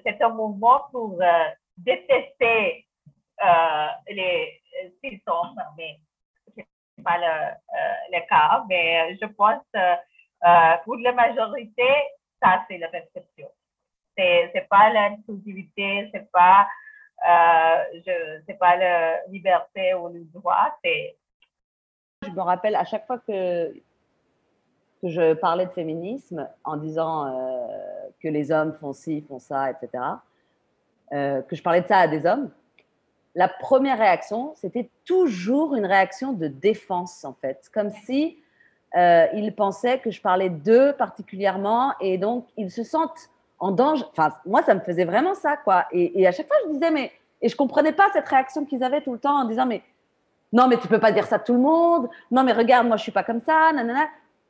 c'est 0.03 0.21
un 0.21 0.29
mouvement 0.29 0.81
pour 0.91 1.21
détester 1.77 2.85
les 4.09 4.61
ces 5.01 5.21
hommes, 5.27 5.55
mais 5.77 5.97
c'est 6.55 6.65
pas 7.03 7.17
le, 7.17 8.27
cas, 8.27 8.63
mais 8.67 9.15
je 9.21 9.25
pense 9.25 9.63
pour 10.83 10.97
la 10.97 11.13
majorité, 11.13 11.87
ça 12.41 12.65
c'est 12.67 12.77
la 12.77 12.89
perception. 12.89 13.47
C'est 14.17 14.51
c'est 14.53 14.67
pas 14.67 14.89
l'inclusivité, 14.89 16.09
c'est 16.13 16.29
pas 16.31 16.67
je 17.25 18.39
c'est 18.45 18.57
pas 18.57 18.75
la 18.75 19.25
liberté 19.27 19.93
ou 19.93 20.07
le 20.07 20.23
droit, 20.33 20.77
c'est 20.83 21.15
Je 22.23 22.31
me 22.31 22.41
rappelle 22.41 22.75
à 22.75 22.85
chaque 22.85 23.05
fois 23.05 23.19
que, 23.19 23.73
que 23.73 25.09
je 25.09 25.33
parlais 25.33 25.65
de 25.65 25.71
féminisme 25.71 26.47
en 26.63 26.77
disant 26.77 27.25
euh, 27.25 27.67
que 28.21 28.27
les 28.27 28.51
hommes 28.51 28.73
font 28.79 28.93
ci, 28.93 29.21
font 29.21 29.39
ça, 29.39 29.71
etc., 29.71 30.03
euh, 31.13 31.41
que 31.41 31.55
je 31.55 31.63
parlais 31.63 31.81
de 31.81 31.87
ça 31.87 31.97
à 31.97 32.07
des 32.07 32.25
hommes, 32.25 32.49
la 33.35 33.47
première 33.47 33.97
réaction, 33.97 34.53
c'était 34.55 34.89
toujours 35.05 35.75
une 35.75 35.85
réaction 35.85 36.33
de 36.33 36.47
défense, 36.47 37.23
en 37.25 37.33
fait. 37.33 37.69
Comme 37.73 37.89
si 37.89 38.37
euh, 38.95 39.27
ils 39.33 39.53
pensaient 39.55 39.99
que 39.99 40.11
je 40.11 40.21
parlais 40.21 40.49
d'eux 40.49 40.93
particulièrement 40.93 41.93
et 42.01 42.17
donc 42.17 42.45
ils 42.57 42.71
se 42.71 42.83
sentent 42.83 43.29
en 43.61 43.71
danger. 43.71 44.03
Enfin, 44.11 44.31
moi, 44.45 44.61
ça 44.63 44.73
me 44.73 44.81
faisait 44.81 45.05
vraiment 45.05 45.35
ça, 45.35 45.55
quoi. 45.55 45.85
Et, 45.91 46.19
et 46.19 46.27
à 46.27 46.31
chaque 46.31 46.47
fois, 46.47 46.57
je 46.65 46.73
disais, 46.73 46.91
mais. 46.91 47.11
Et 47.43 47.49
je 47.49 47.55
comprenais 47.55 47.93
pas 47.93 48.07
cette 48.13 48.27
réaction 48.27 48.65
qu'ils 48.65 48.83
avaient 48.83 49.01
tout 49.01 49.13
le 49.13 49.19
temps 49.19 49.41
en 49.41 49.45
disant, 49.45 49.65
mais 49.65 49.81
non, 50.53 50.67
mais 50.67 50.77
tu 50.77 50.87
peux 50.87 50.99
pas 50.99 51.11
dire 51.11 51.25
ça 51.25 51.37
à 51.37 51.39
tout 51.39 51.53
le 51.53 51.59
monde. 51.59 52.09
Non, 52.29 52.43
mais 52.43 52.51
regarde, 52.51 52.85
moi, 52.85 52.97
je 52.97 53.03
suis 53.03 53.11
pas 53.11 53.23
comme 53.23 53.41
ça. 53.41 53.71
Nanana. 53.73 54.07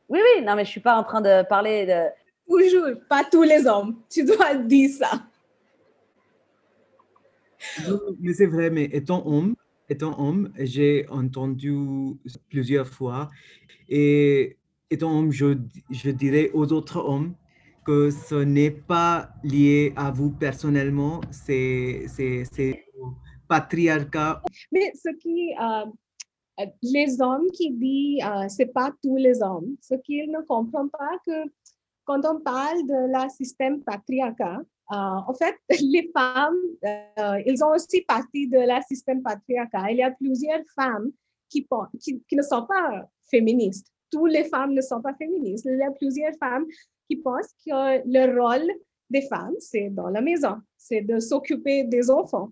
Oui, 0.10 0.20
oui, 0.20 0.44
non, 0.44 0.56
mais 0.56 0.66
je 0.66 0.72
suis 0.72 0.82
pas 0.82 0.96
en 0.96 1.04
train 1.04 1.22
de 1.22 1.44
parler 1.48 1.86
de. 1.86 2.08
Toujours, 2.50 3.00
pas 3.08 3.24
tous 3.24 3.44
les 3.44 3.66
hommes. 3.66 3.96
Tu 4.10 4.26
dois 4.26 4.56
dire 4.56 4.90
ça. 4.90 5.12
Non, 7.88 8.00
mais 8.20 8.34
c'est 8.34 8.48
vrai, 8.48 8.70
mais 8.70 8.86
étant 8.86 9.26
homme, 9.26 9.56
étant 9.88 10.20
homme, 10.20 10.52
j'ai 10.58 11.06
entendu 11.10 11.74
plusieurs 12.50 12.88
fois 12.88 13.30
et 13.88 14.58
étant 14.90 15.18
homme, 15.18 15.32
je, 15.32 15.58
je 15.92 16.10
dirais 16.10 16.50
aux 16.54 16.74
autres 16.74 16.98
hommes 16.98 17.36
que 17.86 18.12
ce 18.12 18.36
n'est 18.36 18.72
pas 18.72 19.30
lié 19.44 19.94
à 19.96 20.12
vous 20.12 20.32
personnellement, 20.32 21.22
c'est 21.32 22.06
au 23.00 23.14
patriarcat. 23.48 24.42
Mais 24.72 24.92
ce 24.96 25.10
qui, 25.18 25.54
euh, 25.60 25.86
euh, 26.60 26.66
les 26.82 27.22
hommes 27.22 27.50
qui 27.54 27.72
disent, 27.72 28.24
euh, 28.24 28.48
c'est 28.50 28.74
pas 28.74 28.92
tous 29.04 29.16
les 29.16 29.42
hommes, 29.42 29.76
ce 29.82 29.96
qu'ils 29.96 30.32
ne 30.32 30.42
comprennent 30.42 30.90
pas 30.90 31.18
que 31.26 31.50
quand 32.06 32.22
on 32.26 32.40
parle 32.42 32.86
de 32.88 33.12
la 33.12 33.30
système 33.30 33.82
patriarcat, 33.84 34.60
euh, 34.92 34.96
en 34.96 35.34
fait, 35.34 35.56
les 35.82 36.12
femmes, 36.14 36.58
ils 37.46 37.64
ont 37.64 37.72
aussi 37.72 38.02
partie 38.02 38.48
de 38.48 38.58
la 38.58 38.82
système 38.82 39.22
patriarcat. 39.22 39.92
Il 39.92 39.98
y 39.98 40.04
a 40.04 40.12
plusieurs 40.12 40.62
femmes 40.76 41.12
qui, 41.50 41.68
qui, 42.00 42.22
qui 42.28 42.36
ne 42.36 42.42
sont 42.42 42.66
pas 42.66 43.06
féministes. 43.30 43.88
Toutes 44.10 44.32
les 44.32 44.44
femmes 44.44 44.74
ne 44.74 44.82
sont 44.82 45.02
pas 45.02 45.14
féministes. 45.14 45.66
Il 45.70 45.78
y 45.78 45.84
a 45.84 45.92
plusieurs 45.92 46.34
femmes 46.36 46.66
qui 47.12 47.18
pensent 47.18 47.54
que 47.66 48.02
le 48.06 48.42
rôle 48.42 48.72
des 49.10 49.24
femmes, 49.24 49.56
c'est 49.60 49.90
dans 49.90 50.08
la 50.08 50.22
maison, 50.22 50.56
c'est 50.78 51.02
de 51.02 51.20
s'occuper 51.20 51.84
des 51.84 52.10
enfants. 52.10 52.50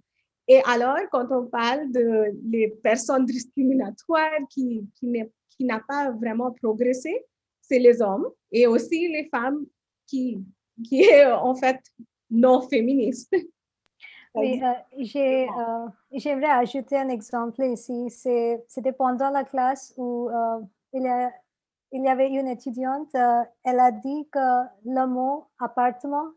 Et 0.49 0.61
alors, 0.65 0.97
quand 1.11 1.27
on 1.31 1.45
parle 1.45 1.89
de 1.91 2.33
les 2.43 2.67
personnes 2.83 3.25
discriminatoires 3.25 4.39
qui, 4.49 4.85
qui 4.99 5.63
n'a 5.63 5.79
pas 5.87 6.11
vraiment 6.11 6.51
progressé, 6.51 7.25
c'est 7.61 7.79
les 7.79 8.01
hommes 8.01 8.27
et 8.51 8.67
aussi 8.67 9.07
les 9.07 9.29
femmes 9.29 9.65
qui, 10.07 10.43
qui 10.83 11.03
est 11.03 11.25
en 11.31 11.55
fait 11.55 11.79
non 12.29 12.61
féministes. 12.67 13.33
Oui, 14.35 14.61
euh, 14.63 14.73
euh, 15.15 15.87
j'aimerais 16.11 16.51
ajouter 16.51 16.97
un 16.97 17.09
exemple 17.09 17.63
ici. 17.63 18.11
C'était 18.11 18.91
pendant 18.95 19.31
la 19.31 19.43
classe 19.43 19.91
où 19.97 20.29
euh, 20.29 20.59
il, 20.93 21.01
y 21.01 21.07
a- 21.07 21.31
il 21.91 22.03
y 22.03 22.09
avait 22.09 22.29
une 22.29 22.47
étudiante, 22.47 23.13
euh, 23.15 23.43
elle 23.63 23.79
a 23.79 23.91
dit 23.91 24.27
que 24.31 24.63
le 24.85 25.07
mot 25.07 25.47
appartement, 25.59 26.27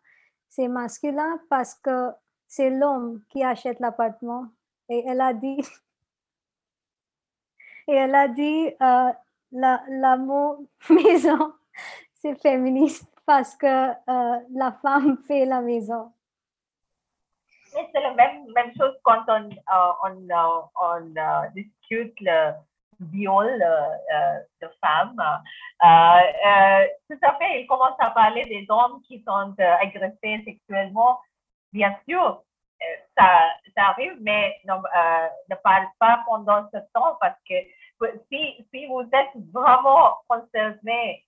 c'est 0.48 0.68
masculin 0.68 1.40
parce 1.48 1.74
que 1.74 2.10
c'est 2.46 2.70
l'homme 2.70 3.22
qui 3.30 3.42
achète 3.42 3.80
l'appartement. 3.80 4.46
Et 4.88 5.04
elle 5.06 5.20
a 5.20 5.32
dit, 5.32 5.58
et 7.88 7.94
elle 7.94 8.14
a 8.14 8.28
dit, 8.28 8.70
euh, 8.80 9.12
la, 9.52 10.16
mot 10.16 10.68
maison, 10.90 11.52
c'est 12.14 12.40
féministe 12.40 13.06
parce 13.26 13.56
que 13.56 13.90
euh, 13.90 14.40
la 14.50 14.72
femme 14.82 15.18
fait 15.26 15.44
la 15.44 15.60
maison. 15.60 16.12
Mais 17.74 17.88
c'est 17.94 18.02
la 18.02 18.14
même, 18.14 18.44
même 18.54 18.70
chose 18.76 18.94
quand 19.02 19.24
on, 19.28 19.48
euh, 19.48 19.92
on, 20.04 20.28
on 20.82 21.14
discute 21.54 22.20
viol 23.10 23.46
euh, 23.46 23.88
euh, 24.14 24.40
de 24.62 24.68
femmes. 24.80 25.20
Euh, 25.84 26.86
tout 27.10 27.18
à 27.22 27.34
fait, 27.34 27.60
il 27.60 27.66
commence 27.66 27.96
à 27.98 28.10
parler 28.10 28.44
des 28.44 28.66
hommes 28.68 29.00
qui 29.06 29.22
sont 29.26 29.54
agressés 29.58 30.42
sexuellement. 30.44 31.18
Bien 31.72 31.96
sûr, 32.08 32.42
ça, 33.16 33.50
arrive, 33.76 34.16
mais 34.20 34.56
non, 34.66 34.82
ne 35.48 35.54
parle 35.56 35.86
pas 35.98 36.22
pendant 36.26 36.68
ce 36.72 36.78
temps 36.92 37.16
parce 37.20 37.38
que 37.48 37.54
si, 38.30 38.66
si 38.72 38.86
vous 38.86 39.02
êtes 39.12 39.32
vraiment 39.52 40.16
concerné 40.28 41.24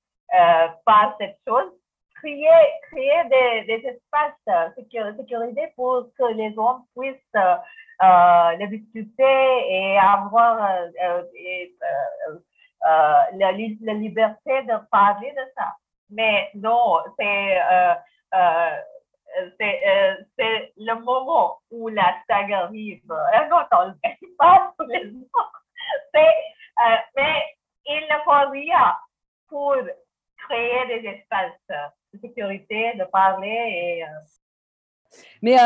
par 0.84 1.16
cette 1.18 1.38
chose, 1.46 1.72
créer, 2.24 2.48
créer 2.90 3.24
des, 3.24 3.64
des 3.66 3.88
espaces 3.88 4.32
euh, 4.48 4.68
sécur- 4.76 5.16
sécurisés 5.16 5.72
pour 5.76 6.06
que 6.18 6.32
les 6.32 6.56
hommes 6.56 6.82
puissent 6.96 7.16
euh, 8.02 8.06
euh, 8.06 8.56
le 8.58 8.66
discuter 8.68 9.68
et 9.70 9.98
avoir 9.98 10.62
euh, 10.62 10.90
euh, 11.02 11.22
la, 13.34 13.52
li- 13.52 13.78
la 13.82 13.94
liberté 13.94 14.62
de 14.64 14.76
parler 14.90 15.32
de 15.32 15.42
ça. 15.56 15.74
Mais 16.10 16.50
non, 16.54 16.98
c'est 17.18 17.58
c'est 20.38 20.72
le 20.76 20.94
moment 21.02 21.58
où 21.70 21.88
la 21.88 22.14
saga 22.28 22.64
arrive. 22.64 23.00
Euh, 23.10 23.48
non, 23.48 23.58
on 23.72 23.86
le 23.88 23.94
fait 24.04 24.18
pas 24.38 24.72
tous 24.78 24.86
les 24.86 25.10
jours. 25.10 25.52
Mais 26.14 27.42
il 27.86 28.06
ne 28.10 28.18
faut 28.24 28.50
rien 28.50 28.94
pour 29.48 29.74
créer 30.46 30.86
des 31.00 31.08
espaces 31.08 31.68
de 32.12 32.18
sécurité, 32.20 32.92
de 32.94 33.04
parler 33.04 33.98
et 33.98 34.04
Mais, 35.42 35.56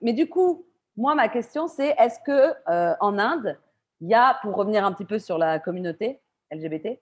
mais 0.00 0.12
du 0.12 0.28
coup, 0.28 0.64
moi, 0.96 1.14
ma 1.14 1.28
question, 1.28 1.68
c'est 1.68 1.94
est-ce 1.98 2.18
que 2.20 2.54
euh, 2.68 2.94
en 3.00 3.18
Inde, 3.18 3.58
il 4.00 4.08
y 4.08 4.14
a, 4.14 4.38
pour 4.42 4.54
revenir 4.54 4.84
un 4.84 4.92
petit 4.92 5.04
peu 5.04 5.18
sur 5.18 5.38
la 5.38 5.58
communauté 5.58 6.20
LGBT, 6.50 7.00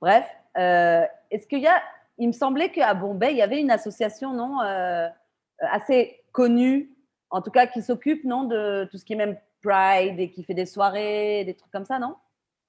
bref, 0.00 0.26
euh, 0.56 1.04
est-ce 1.30 1.46
qu'il 1.46 1.60
y 1.60 1.66
a, 1.66 1.80
il 2.18 2.28
me 2.28 2.32
semblait 2.32 2.70
qu'à 2.70 2.94
Bombay, 2.94 3.32
il 3.32 3.36
y 3.36 3.42
avait 3.42 3.60
une 3.60 3.70
association, 3.70 4.32
non, 4.32 4.60
euh, 4.62 5.08
assez 5.58 6.22
connue, 6.32 6.90
en 7.30 7.42
tout 7.42 7.50
cas 7.50 7.66
qui 7.66 7.82
s'occupe, 7.82 8.24
non, 8.24 8.44
de 8.44 8.88
tout 8.90 8.96
ce 8.96 9.04
qui 9.04 9.12
est 9.12 9.16
même 9.16 9.38
Pride 9.62 10.18
et 10.18 10.30
qui 10.30 10.42
fait 10.42 10.54
des 10.54 10.64
soirées, 10.64 11.44
des 11.44 11.54
trucs 11.54 11.70
comme 11.70 11.84
ça, 11.84 11.98
non? 11.98 12.16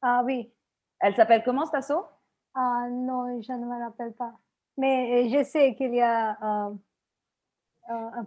Ah 0.01 0.23
oui. 0.25 0.51
Elle 0.99 1.15
s'appelle 1.15 1.41
comment, 1.43 1.65
cette 1.65 1.75
asso? 1.75 1.93
Ah 2.53 2.87
non, 2.91 3.41
je 3.41 3.53
ne 3.53 3.65
me 3.65 3.81
rappelle 3.81 4.11
pas. 4.11 4.33
Mais 4.77 5.29
je 5.29 5.41
sais 5.43 5.73
qu'il 5.75 5.95
y 5.95 6.01
a 6.01 6.69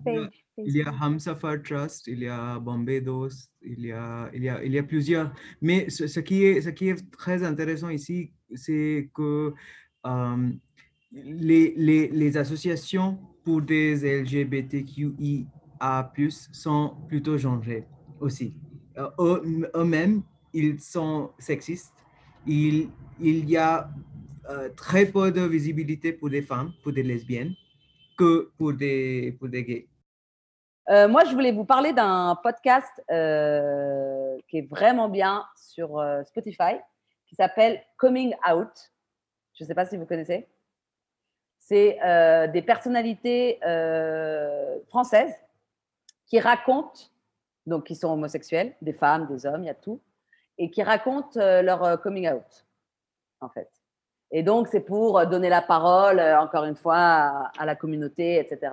page. 0.05 0.45
Il 0.59 0.77
y 0.77 0.83
a 0.83 0.91
Hamsafar 1.01 1.63
Trust, 1.63 2.07
il 2.07 2.21
y 2.21 2.29
a 2.29 2.59
Bombay 2.59 3.01
Dos, 3.01 3.49
il 3.63 3.87
y 3.87 3.93
a, 3.93 4.31
il 4.33 4.45
y 4.45 4.49
a, 4.49 4.63
il 4.63 4.73
y 4.73 4.79
a 4.79 4.83
plusieurs. 4.83 5.33
Mais 5.61 5.89
ce, 5.91 6.07
ce, 6.07 6.21
qui 6.21 6.45
est, 6.45 6.61
ce 6.61 6.71
qui 6.71 6.89
est 6.89 7.11
très 7.11 7.43
intéressant 7.43 7.89
ici, 7.89 8.33
c'est 8.55 9.11
que 9.15 9.53
euh, 10.07 10.51
les, 11.13 11.75
les, 11.77 12.09
les, 12.09 12.37
associations 12.37 13.19
pour 13.45 13.63
des 13.63 14.23
LGBTQIA+, 14.23 15.47
sont 16.53 16.97
plutôt 17.09 17.39
genrées 17.39 17.87
aussi. 18.21 18.55
Euh, 18.97 19.41
eux-mêmes, 19.75 20.23
ils 20.53 20.81
sont 20.81 21.31
sexistes. 21.39 21.93
Il, 22.47 22.91
il 23.21 23.49
y 23.49 23.57
a 23.57 23.91
euh, 24.51 24.69
très 24.77 25.07
peu 25.07 25.33
de 25.33 25.41
visibilité 25.41 26.13
pour 26.13 26.29
les 26.29 26.43
femmes, 26.43 26.73
pour 26.83 26.93
des 26.93 27.03
lesbiennes, 27.03 27.55
que 28.17 28.51
pour 28.57 28.73
des, 28.73 29.37
gays. 29.43 29.89
Euh, 30.91 31.09
moi, 31.09 31.25
je 31.25 31.33
voulais 31.33 31.53
vous 31.53 31.65
parler 31.65 31.93
d'un 31.93 32.39
podcast 32.43 33.03
euh, 33.11 34.37
qui 34.49 34.59
est 34.59 34.69
vraiment 34.69 35.09
bien 35.09 35.47
sur 35.57 35.99
euh, 35.99 36.23
Spotify, 36.25 36.77
qui 37.27 37.35
s'appelle 37.35 37.83
Coming 37.97 38.35
Out. 38.51 38.93
Je 39.55 39.65
ne 39.65 39.69
sais 39.69 39.75
pas 39.75 39.87
si 39.87 39.97
vous 39.97 40.07
connaissez. 40.07 40.47
C'est 41.59 41.99
des 42.53 42.61
personnalités 42.61 43.59
françaises 44.89 45.35
qui 46.27 46.39
racontent, 46.39 47.01
donc 47.65 47.85
qui 47.85 47.95
sont 47.95 48.09
homosexuels, 48.09 48.75
des 48.83 48.93
femmes, 48.93 49.27
des 49.29 49.47
hommes, 49.47 49.63
il 49.63 49.69
y 49.69 49.71
a 49.71 49.75
tout, 49.75 49.99
et 50.59 50.71
qui 50.71 50.83
racontent 50.83 51.41
leur 51.63 51.99
coming 52.03 52.29
out, 52.29 52.67
en 53.41 53.49
fait. 53.49 53.71
Et 54.37 54.43
donc, 54.43 54.67
c'est 54.67 54.81
pour 54.81 55.25
donner 55.29 55.49
la 55.49 55.63
parole, 55.63 56.21
encore 56.21 56.65
une 56.65 56.75
fois, 56.75 57.53
à, 57.57 57.65
la 57.65 57.77
communauté, 57.77 58.41
etc. 58.41 58.73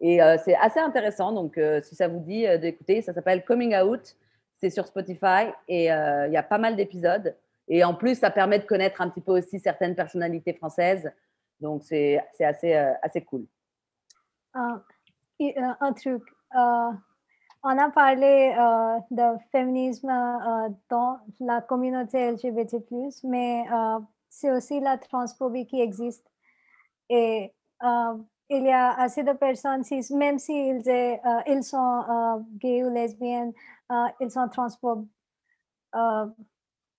Et 0.00 0.22
euh, 0.22 0.38
c'est 0.42 0.56
assez 0.56 0.80
intéressant. 0.80 1.32
Donc, 1.32 1.58
euh, 1.58 1.82
si 1.82 1.94
ça 1.94 2.08
vous 2.08 2.18
dit 2.18 2.46
euh, 2.46 2.56
d'écouter, 2.56 3.02
ça 3.02 3.12
s'appelle 3.12 3.44
Coming 3.44 3.76
Out. 3.76 4.16
C'est 4.56 4.70
sur 4.70 4.86
Spotify 4.86 5.52
et 5.68 5.86
il 5.86 6.32
y 6.32 6.36
a 6.36 6.42
pas 6.42 6.56
mal 6.56 6.76
d'épisodes. 6.76 7.36
Et 7.68 7.84
en 7.84 7.94
plus, 7.94 8.20
ça 8.20 8.30
permet 8.30 8.58
de 8.58 8.64
connaître 8.64 9.02
un 9.02 9.10
petit 9.10 9.20
peu 9.20 9.32
aussi 9.32 9.60
certaines 9.60 9.96
personnalités 9.96 10.54
françaises. 10.54 11.12
Donc, 11.60 11.82
c'est 11.82 12.20
assez, 12.40 12.72
assez 12.74 13.22
cool. 13.22 13.44
un 14.54 15.92
truc. 15.94 16.22
on 16.54 17.78
a 17.78 17.90
parlé 17.92 18.54
de 19.10 19.36
féminisme 19.50 20.12
dans 20.88 21.18
la 21.40 21.60
communauté 21.60 22.30
LGBT, 22.30 22.84
mais 23.24 23.64
c'est 24.32 24.50
aussi 24.50 24.80
la 24.80 24.96
transphobie 24.96 25.66
qui 25.66 25.80
existe. 25.80 26.26
Et 27.10 27.52
il 28.48 28.64
y 28.64 28.70
a 28.70 28.92
assez 28.92 29.22
de 29.22 29.32
personnes, 29.32 29.82
même 30.10 30.38
s'ils 30.38 30.82
si 30.82 30.90
euh, 30.90 31.40
ils 31.46 31.62
sont 31.62 32.04
euh, 32.08 32.38
gays 32.58 32.84
ou 32.84 32.92
lesbiennes, 32.92 33.52
euh, 33.90 34.06
ils 34.20 34.30
sont 34.30 34.48
transphobes. 34.48 35.06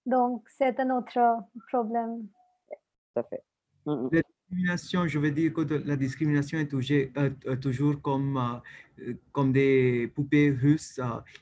donc, 0.06 0.43
c'est 0.58 0.80
un 0.80 0.89
autre 0.91 1.19
problème. 1.69 2.28
Tout 3.13 3.19
à 3.19 3.24
fait. 3.24 3.43
Mm, 3.86 4.08
mm 4.08 4.22
je 5.08 5.20
veux 5.20 5.32
dire 5.32 5.54
que 5.54 5.62
la 5.86 5.96
discrimination 5.96 6.60
est 6.60 6.68
toujours, 6.68 6.98
euh, 7.18 7.30
euh, 7.48 7.94
comme, 8.02 8.38
euh, 8.38 9.52
des 9.52 10.12
poupées 10.13 10.52
russes. 10.52 11.00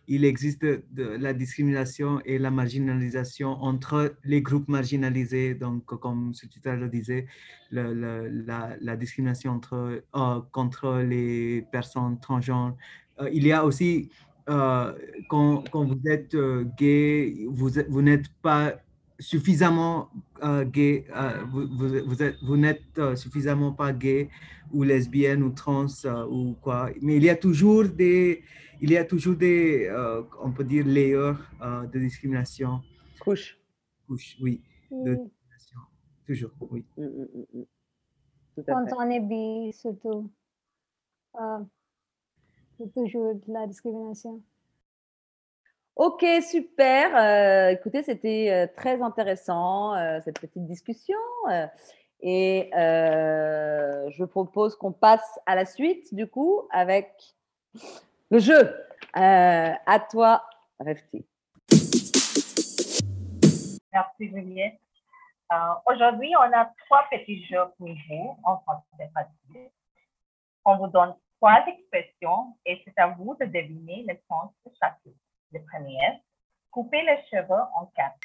il 0.07 0.25
existe 0.25 0.65
la 0.95 1.33
discrimination 1.33 2.21
et 2.25 2.37
la 2.37 2.51
marginalisation 2.51 3.49
entre 3.61 4.15
les 4.23 4.41
groupes 4.41 4.67
marginalisés. 4.67 5.55
Donc, 5.55 5.85
comme 5.85 6.33
ce 6.33 6.45
titre 6.45 6.71
le 6.71 6.89
disait, 6.89 7.27
la, 7.71 8.75
la, 8.79 8.95
discrimination 8.95 9.51
entre, 9.53 10.03
contre 10.51 10.99
les 11.01 11.65
personnes 11.71 12.19
transgenres. 12.19 12.75
il 13.31 13.45
y 13.45 13.51
a 13.51 13.65
aussi, 13.65 14.09
quand, 14.47 15.63
vous 15.73 16.01
êtes 16.05 16.35
gay, 16.77 17.45
vous 17.47 18.01
n'êtes 18.01 18.29
pas 18.41 18.75
suffisamment 19.21 20.09
euh, 20.43 20.65
gay, 20.65 21.05
euh, 21.15 21.43
vous, 21.45 21.67
vous, 22.05 22.23
êtes, 22.23 22.37
vous 22.41 22.57
n'êtes 22.57 22.97
euh, 22.97 23.15
suffisamment 23.15 23.71
pas 23.71 23.93
gay 23.93 24.29
ou 24.73 24.83
lesbienne 24.83 25.43
ou 25.43 25.51
trans 25.51 25.85
ou 26.29 26.55
quoi. 26.61 26.89
Mais 27.01 27.17
il 27.17 27.23
y 27.23 27.29
a 27.29 27.35
toujours 27.35 27.87
des, 27.87 28.43
il 28.81 28.91
y 28.91 28.97
a 28.97 29.05
toujours 29.05 29.35
des, 29.35 29.89
on 30.41 30.51
peut 30.51 30.63
dire, 30.63 30.85
layers 30.85 31.33
de 31.61 31.99
discrimination. 31.99 32.81
Couche. 33.19 33.57
Couche, 34.07 34.37
oui. 34.41 34.61
De 34.89 35.15
discrimination. 35.15 35.79
Toujours, 36.25 36.51
oui. 36.71 36.85
Mm, 36.97 37.03
mm, 37.03 37.45
mm, 37.53 38.63
Quand 38.65 38.85
on 38.97 39.09
est 39.09 39.19
bi, 39.19 39.73
surtout, 39.73 40.31
c'est 42.77 42.93
toujours 42.93 43.35
de 43.35 43.53
la 43.53 43.67
discrimination. 43.67 44.41
Ok, 45.97 46.25
super. 46.41 47.15
Euh, 47.15 47.69
écoutez, 47.69 48.01
c'était 48.01 48.49
euh, 48.49 48.67
très 48.75 49.01
intéressant, 49.01 49.93
euh, 49.95 50.19
cette 50.23 50.39
petite 50.39 50.65
discussion. 50.65 51.17
et 52.21 52.69
je 52.73 54.23
propose 54.23 54.75
qu'on 54.77 54.93
passe 54.93 55.39
à 55.45 55.55
la 55.55 55.65
suite, 55.65 56.13
du 56.13 56.27
coup, 56.27 56.67
avec 56.71 57.11
le 58.29 58.39
jeu. 58.39 58.75
à 59.13 59.99
toi, 60.09 60.45
Refti. 60.79 61.25
Merci, 63.93 64.29
Juliette. 64.29 64.79
Aujourd'hui, 65.85 66.31
on 66.37 66.57
a 66.57 66.71
trois 66.85 67.03
petits 67.11 67.45
jeux 67.45 67.65
pour 67.77 67.87
vous 67.87 68.37
en 68.43 68.59
français 68.59 69.11
facile. 69.13 69.69
On 70.63 70.77
vous 70.77 70.87
donne 70.87 71.13
trois 71.37 71.65
expressions 71.67 72.55
et 72.65 72.81
c'est 72.85 72.97
à 72.97 73.07
vous 73.07 73.35
de 73.41 73.45
deviner 73.45 74.05
le 74.07 74.15
sens 74.29 74.51
de 74.65 74.71
chacune. 74.79 75.13
Le 75.53 75.59
premier, 75.65 76.21
couper 76.71 77.01
les 77.01 77.21
cheveux 77.29 77.63
en 77.75 77.85
quatre. 77.87 78.17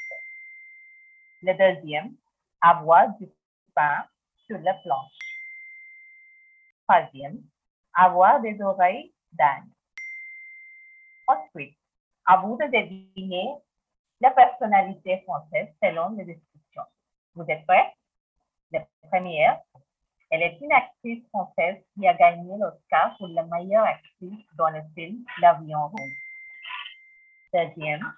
Le 1.42 1.54
deuxième, 1.54 2.14
avoir 2.60 3.08
du 3.18 3.28
pain 3.74 4.06
sur 4.46 4.58
la 4.58 4.74
planche. 4.74 5.18
Troisième, 6.88 7.42
avoir 7.94 8.40
des 8.40 8.60
oreilles 8.62 9.12
d'âne. 9.32 9.68
Ensuite, 11.26 11.76
à 12.26 12.36
vous 12.36 12.56
de 12.56 12.66
deviner 12.66 13.54
la 14.20 14.30
personnalité 14.30 15.20
française 15.22 15.68
selon 15.82 16.10
les 16.10 16.24
descriptions. 16.24 16.86
Vous 17.34 17.44
êtes 17.48 17.66
prêts? 17.66 17.92
La 18.70 18.86
première, 19.10 19.60
elle 20.30 20.42
est 20.42 20.58
une 20.60 20.72
actrice 20.72 21.26
française 21.28 21.82
qui 21.94 22.06
a 22.06 22.14
gagné 22.14 22.56
l'Oscar 22.56 23.16
pour 23.18 23.28
la 23.28 23.42
meilleure 23.42 23.84
actrice 23.84 24.46
dans 24.54 24.68
le 24.70 24.82
film 24.94 25.24
L'avion 25.40 25.88
rouge. 25.88 26.25
Deuxième, 27.56 28.12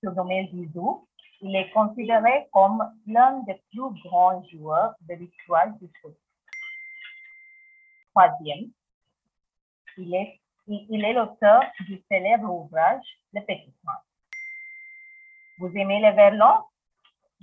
surnommé 0.00 0.50
Zizou, 0.52 1.06
il 1.40 1.54
est 1.54 1.70
considéré 1.70 2.48
comme 2.52 2.82
l'un 3.06 3.38
des 3.44 3.62
plus 3.70 4.02
grands 4.02 4.42
joueurs 4.50 4.94
de 5.02 5.14
l'histoire 5.14 5.68
du 5.80 5.88
foot. 6.00 6.16
Troisième, 8.10 8.72
il 9.98 10.12
est, 10.12 10.40
il 10.66 11.04
est 11.04 11.12
l'auteur 11.12 11.62
du 11.86 12.02
célèbre 12.10 12.52
ouvrage 12.52 13.04
Le 13.34 13.40
Petit 13.42 13.72
Prince. 13.84 14.02
Vous 15.58 15.70
aimez 15.76 16.00
les 16.00 16.10
verlons? 16.10 16.64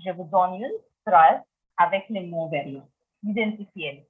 Je 0.06 0.12
vous 0.12 0.26
donne 0.26 0.56
une 0.56 0.78
phrase 1.08 1.42
avec 1.78 2.04
les 2.10 2.26
mots 2.26 2.50
verlons. 2.50 2.90
Identifiez-les. 3.24 4.06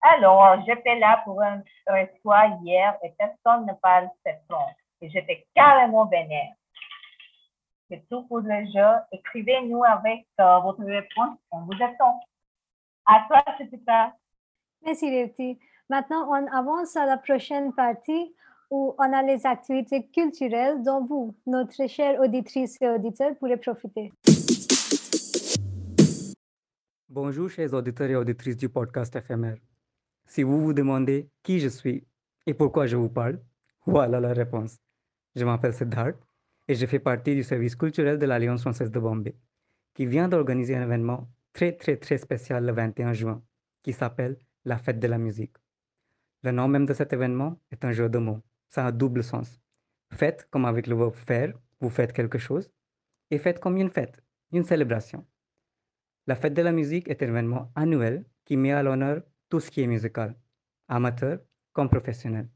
Alors, 0.00 0.64
j'étais 0.64 0.96
là 0.96 1.22
pour 1.24 1.42
un 1.42 1.60
reçoit 1.88 2.46
hier 2.62 2.96
et 3.02 3.10
personne 3.18 3.66
ne 3.66 3.72
parle 3.72 4.08
cette 4.22 4.44
langue 4.48 4.76
et 5.04 5.10
j'étais 5.10 5.46
carrément 5.54 6.06
vénère. 6.06 6.54
C'est 7.90 8.02
tout 8.08 8.22
pour 8.22 8.38
le 8.38 8.64
jeu. 8.72 9.02
Écrivez-nous 9.12 9.84
avec 9.84 10.26
euh, 10.40 10.58
votre 10.60 10.82
réponse. 10.82 11.38
On 11.50 11.60
vous 11.66 11.74
attend. 11.74 12.20
À 13.06 13.26
toi, 13.28 13.44
ça. 13.86 14.14
Merci, 14.82 15.10
Réti. 15.10 15.58
Maintenant, 15.90 16.26
on 16.30 16.46
avance 16.46 16.96
à 16.96 17.04
la 17.04 17.18
prochaine 17.18 17.74
partie 17.74 18.34
où 18.70 18.94
on 18.98 19.12
a 19.12 19.22
les 19.22 19.44
activités 19.44 20.06
culturelles 20.06 20.82
dont 20.82 21.04
vous, 21.04 21.36
notre 21.46 21.86
chère 21.86 22.18
auditrice 22.20 22.80
et 22.80 22.88
auditeur, 22.88 23.36
pourrez 23.38 23.58
profiter. 23.58 24.10
Bonjour, 27.10 27.50
chers 27.50 27.74
auditeurs 27.74 28.08
et 28.08 28.16
auditrices 28.16 28.56
du 28.56 28.70
podcast 28.70 29.14
éphémère. 29.14 29.58
Si 30.24 30.42
vous 30.42 30.60
vous 30.64 30.72
demandez 30.72 31.28
qui 31.42 31.60
je 31.60 31.68
suis 31.68 32.06
et 32.46 32.54
pourquoi 32.54 32.86
je 32.86 32.96
vous 32.96 33.10
parle, 33.10 33.38
Voilà 33.86 34.18
la 34.18 34.32
réponse. 34.32 34.83
Je 35.34 35.44
m'appelle 35.44 35.74
Siddharth 35.74 36.16
et 36.68 36.74
je 36.74 36.86
fais 36.86 36.98
partie 36.98 37.34
du 37.34 37.42
service 37.42 37.76
culturel 37.76 38.18
de 38.18 38.26
l'Alliance 38.26 38.62
française 38.62 38.90
de 38.90 38.98
Bombay, 38.98 39.34
qui 39.94 40.06
vient 40.06 40.28
d'organiser 40.28 40.76
un 40.76 40.82
événement 40.82 41.28
très 41.52 41.72
très 41.72 41.96
très 41.96 42.18
spécial 42.18 42.64
le 42.64 42.72
21 42.72 43.12
juin, 43.12 43.42
qui 43.82 43.92
s'appelle 43.92 44.38
la 44.64 44.78
Fête 44.78 44.98
de 44.98 45.06
la 45.06 45.18
musique. 45.18 45.56
Le 46.42 46.52
nom 46.52 46.68
même 46.68 46.86
de 46.86 46.94
cet 46.94 47.12
événement 47.12 47.58
est 47.70 47.84
un 47.84 47.92
jeu 47.92 48.08
de 48.08 48.18
mots. 48.18 48.40
Ça 48.68 48.84
a 48.84 48.88
un 48.88 48.92
double 48.92 49.24
sens. 49.24 49.60
Fête 50.12 50.46
comme 50.50 50.64
avec 50.66 50.86
le 50.86 50.94
verbe 50.94 51.14
faire, 51.14 51.52
vous 51.80 51.90
faites 51.90 52.12
quelque 52.12 52.38
chose, 52.38 52.70
et 53.30 53.38
fête 53.38 53.60
comme 53.60 53.76
une 53.76 53.90
fête, 53.90 54.22
une 54.52 54.64
célébration. 54.64 55.26
La 56.26 56.36
Fête 56.36 56.54
de 56.54 56.62
la 56.62 56.72
musique 56.72 57.08
est 57.08 57.22
un 57.22 57.28
événement 57.28 57.72
annuel 57.74 58.24
qui 58.44 58.56
met 58.56 58.72
à 58.72 58.82
l'honneur 58.82 59.22
tout 59.48 59.60
ce 59.60 59.70
qui 59.70 59.82
est 59.82 59.86
musical, 59.86 60.36
amateur 60.88 61.40
comme 61.72 61.88
professionnel. 61.88 62.48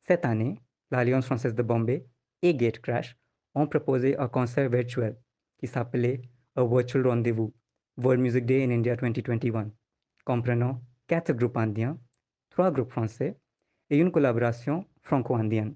Cette 0.00 0.24
année, 0.24 0.60
l'Alliance 0.90 1.26
française 1.26 1.54
de 1.54 1.62
Bombay 1.62 2.06
et 2.42 2.54
Gatecrash 2.54 3.16
ont 3.54 3.66
proposé 3.66 4.16
un 4.18 4.28
concert 4.28 4.68
virtuel 4.70 5.16
qui 5.58 5.66
s'appelait 5.66 6.22
A 6.56 6.64
Virtual 6.64 7.06
Rendezvous, 7.06 7.52
World 7.96 8.20
Music 8.20 8.46
Day 8.46 8.64
in 8.64 8.70
India 8.70 8.96
2021, 8.96 9.70
comprenant 10.24 10.80
quatre 11.06 11.32
groupes 11.32 11.56
indiens, 11.56 11.98
trois 12.50 12.70
groupes 12.70 12.92
français 12.92 13.36
et 13.90 13.98
une 13.98 14.12
collaboration 14.12 14.86
franco-indienne. 15.02 15.74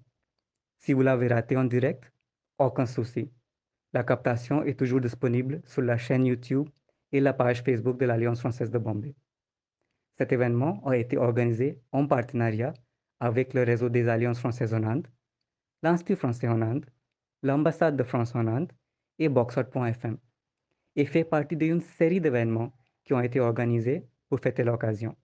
Si 0.79 0.93
vous 0.93 1.03
l'avez 1.03 1.29
raté 1.29 1.57
en 1.57 1.65
direct, 1.65 2.13
aucun 2.59 2.87
souci. 2.87 3.31
La 3.93 4.05
captation 4.05 4.63
est 4.63 4.79
toujours 4.79 5.01
disponible 5.01 5.61
sur 5.65 5.83
la 5.83 5.99
chaîne 5.99 6.27
YouTube 6.27 6.69
et 7.13 7.21
la 7.21 7.33
page 7.33 7.63
Facebook 7.63 7.99
de 7.99 8.07
l'Alliance 8.07 8.41
française 8.41 8.71
de 8.71 8.79
Bombay. 8.79 9.15
Cet 10.17 10.33
événement 10.33 10.83
a 10.87 10.97
été 10.97 11.19
organisé 11.19 11.81
en 11.91 12.07
partenariat 12.07 12.73
avec 13.23 13.55
le 13.55 13.63
réseau 13.63 13.89
des 13.89 14.09
Alliances 14.09 14.41
françaises 14.41 14.75
en 14.75 14.83
Inde, 14.83 15.07
l'Institut 15.85 16.17
français 16.17 16.49
en 16.49 16.61
Inde, 16.61 16.85
l'ambassade 17.45 17.97
de 17.97 18.03
France 18.03 18.35
en 18.35 18.49
Inde 18.49 18.73
et 19.21 19.29
Boxart.fm 19.29 20.19
et 20.97 21.05
fait 21.07 21.23
partie 21.23 21.57
d'une 21.57 21.81
série 21.81 22.21
d'événements 22.21 22.73
qui 23.05 23.15
ont 23.15 23.21
été 23.21 23.39
organisés 23.39 24.05
pour 24.29 24.41
fêter 24.41 24.65
l'occasion. 24.65 25.15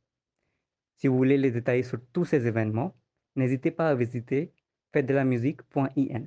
Si 0.95 1.09
vous 1.09 1.17
voulez 1.17 1.39
les 1.39 1.51
détails 1.51 1.83
sur 1.83 1.99
tous 2.13 2.25
ces 2.25 2.47
événements, 2.47 2.95
n'hésitez 3.35 3.73
pas 3.73 3.89
à 3.91 3.97
visiter 3.97 4.53
fête-de-la-musique.in. 4.93 6.23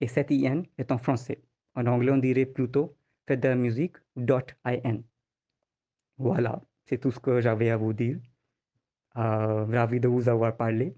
Et 0.00 0.08
cet 0.08 0.30
IN 0.30 0.62
est 0.78 0.90
en 0.92 0.98
français. 0.98 1.42
En 1.74 1.86
anglais, 1.88 2.12
on 2.12 2.16
dirait 2.16 2.46
plutôt 2.46 2.96
fête-de-la-musique.in. 3.26 4.98
Voilà, 6.16 6.62
c'est 6.86 6.98
tout 6.98 7.10
ce 7.10 7.20
que 7.20 7.42
j'avais 7.42 7.68
à 7.68 7.76
vous 7.76 7.92
dire. 7.92 8.18
Euh, 9.16 9.64
ravi 9.66 10.00
de 10.00 10.08
vous 10.08 10.30
avoir 10.30 10.56
parlé. 10.56 10.94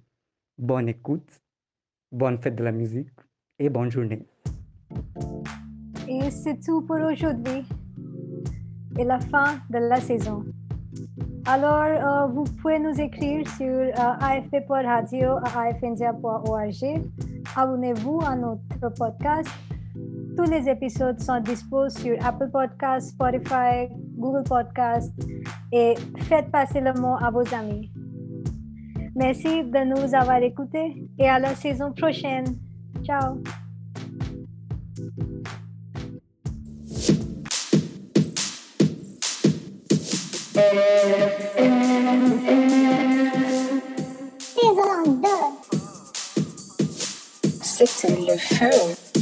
Bonne 0.59 0.89
écoute, 0.89 1.43
bonne 2.13 2.39
fête 2.39 2.55
de 2.55 2.63
la 2.63 2.71
musique 2.71 3.11
et 3.59 3.69
bonne 3.69 3.91
journée. 3.91 4.25
Et 6.09 6.31
c'est 6.31 6.61
tout 6.61 6.83
pour 6.83 6.97
aujourd'hui 6.97 7.67
et 8.99 9.05
la 9.05 9.19
fin 9.19 9.57
de 9.71 9.79
la 9.79 10.01
saison. 10.01 10.45
Alors, 11.47 11.83
euh, 11.83 12.27
vous 12.33 12.45
pouvez 12.45 12.79
nous 12.79 12.99
écrire 13.01 13.47
sur 13.57 13.67
euh, 13.67 13.93
afp.radio 13.97 15.39
à. 15.43 15.73
Abonnez-vous 17.57 18.21
à 18.25 18.37
notre 18.37 18.95
podcast. 18.97 19.51
Tous 20.37 20.51
les 20.51 20.69
épisodes 20.69 21.21
sont 21.21 21.41
disponibles 21.41 21.91
sur 21.91 22.27
Apple 22.27 22.51
Podcasts, 22.51 23.11
Spotify, 23.11 23.89
Google 24.17 24.45
Podcasts 24.45 25.13
et 25.73 25.95
faites 26.21 26.51
passer 26.51 26.81
le 26.81 26.93
mot 26.95 27.17
à 27.21 27.31
vos 27.31 27.45
amis. 27.55 27.94
Merci 29.17 29.63
de 29.63 29.85
nous 29.85 30.15
avoir 30.15 30.43
écoutés 30.43 31.07
et 31.19 31.29
à 31.29 31.39
la 31.39 31.55
saison 31.55 31.93
prochaine. 31.93 32.45
Ciao. 33.05 33.41
Saison 44.39 45.03
2. 45.07 45.29
C'était 47.63 48.09
le 48.09 48.37
feu. 48.37 49.14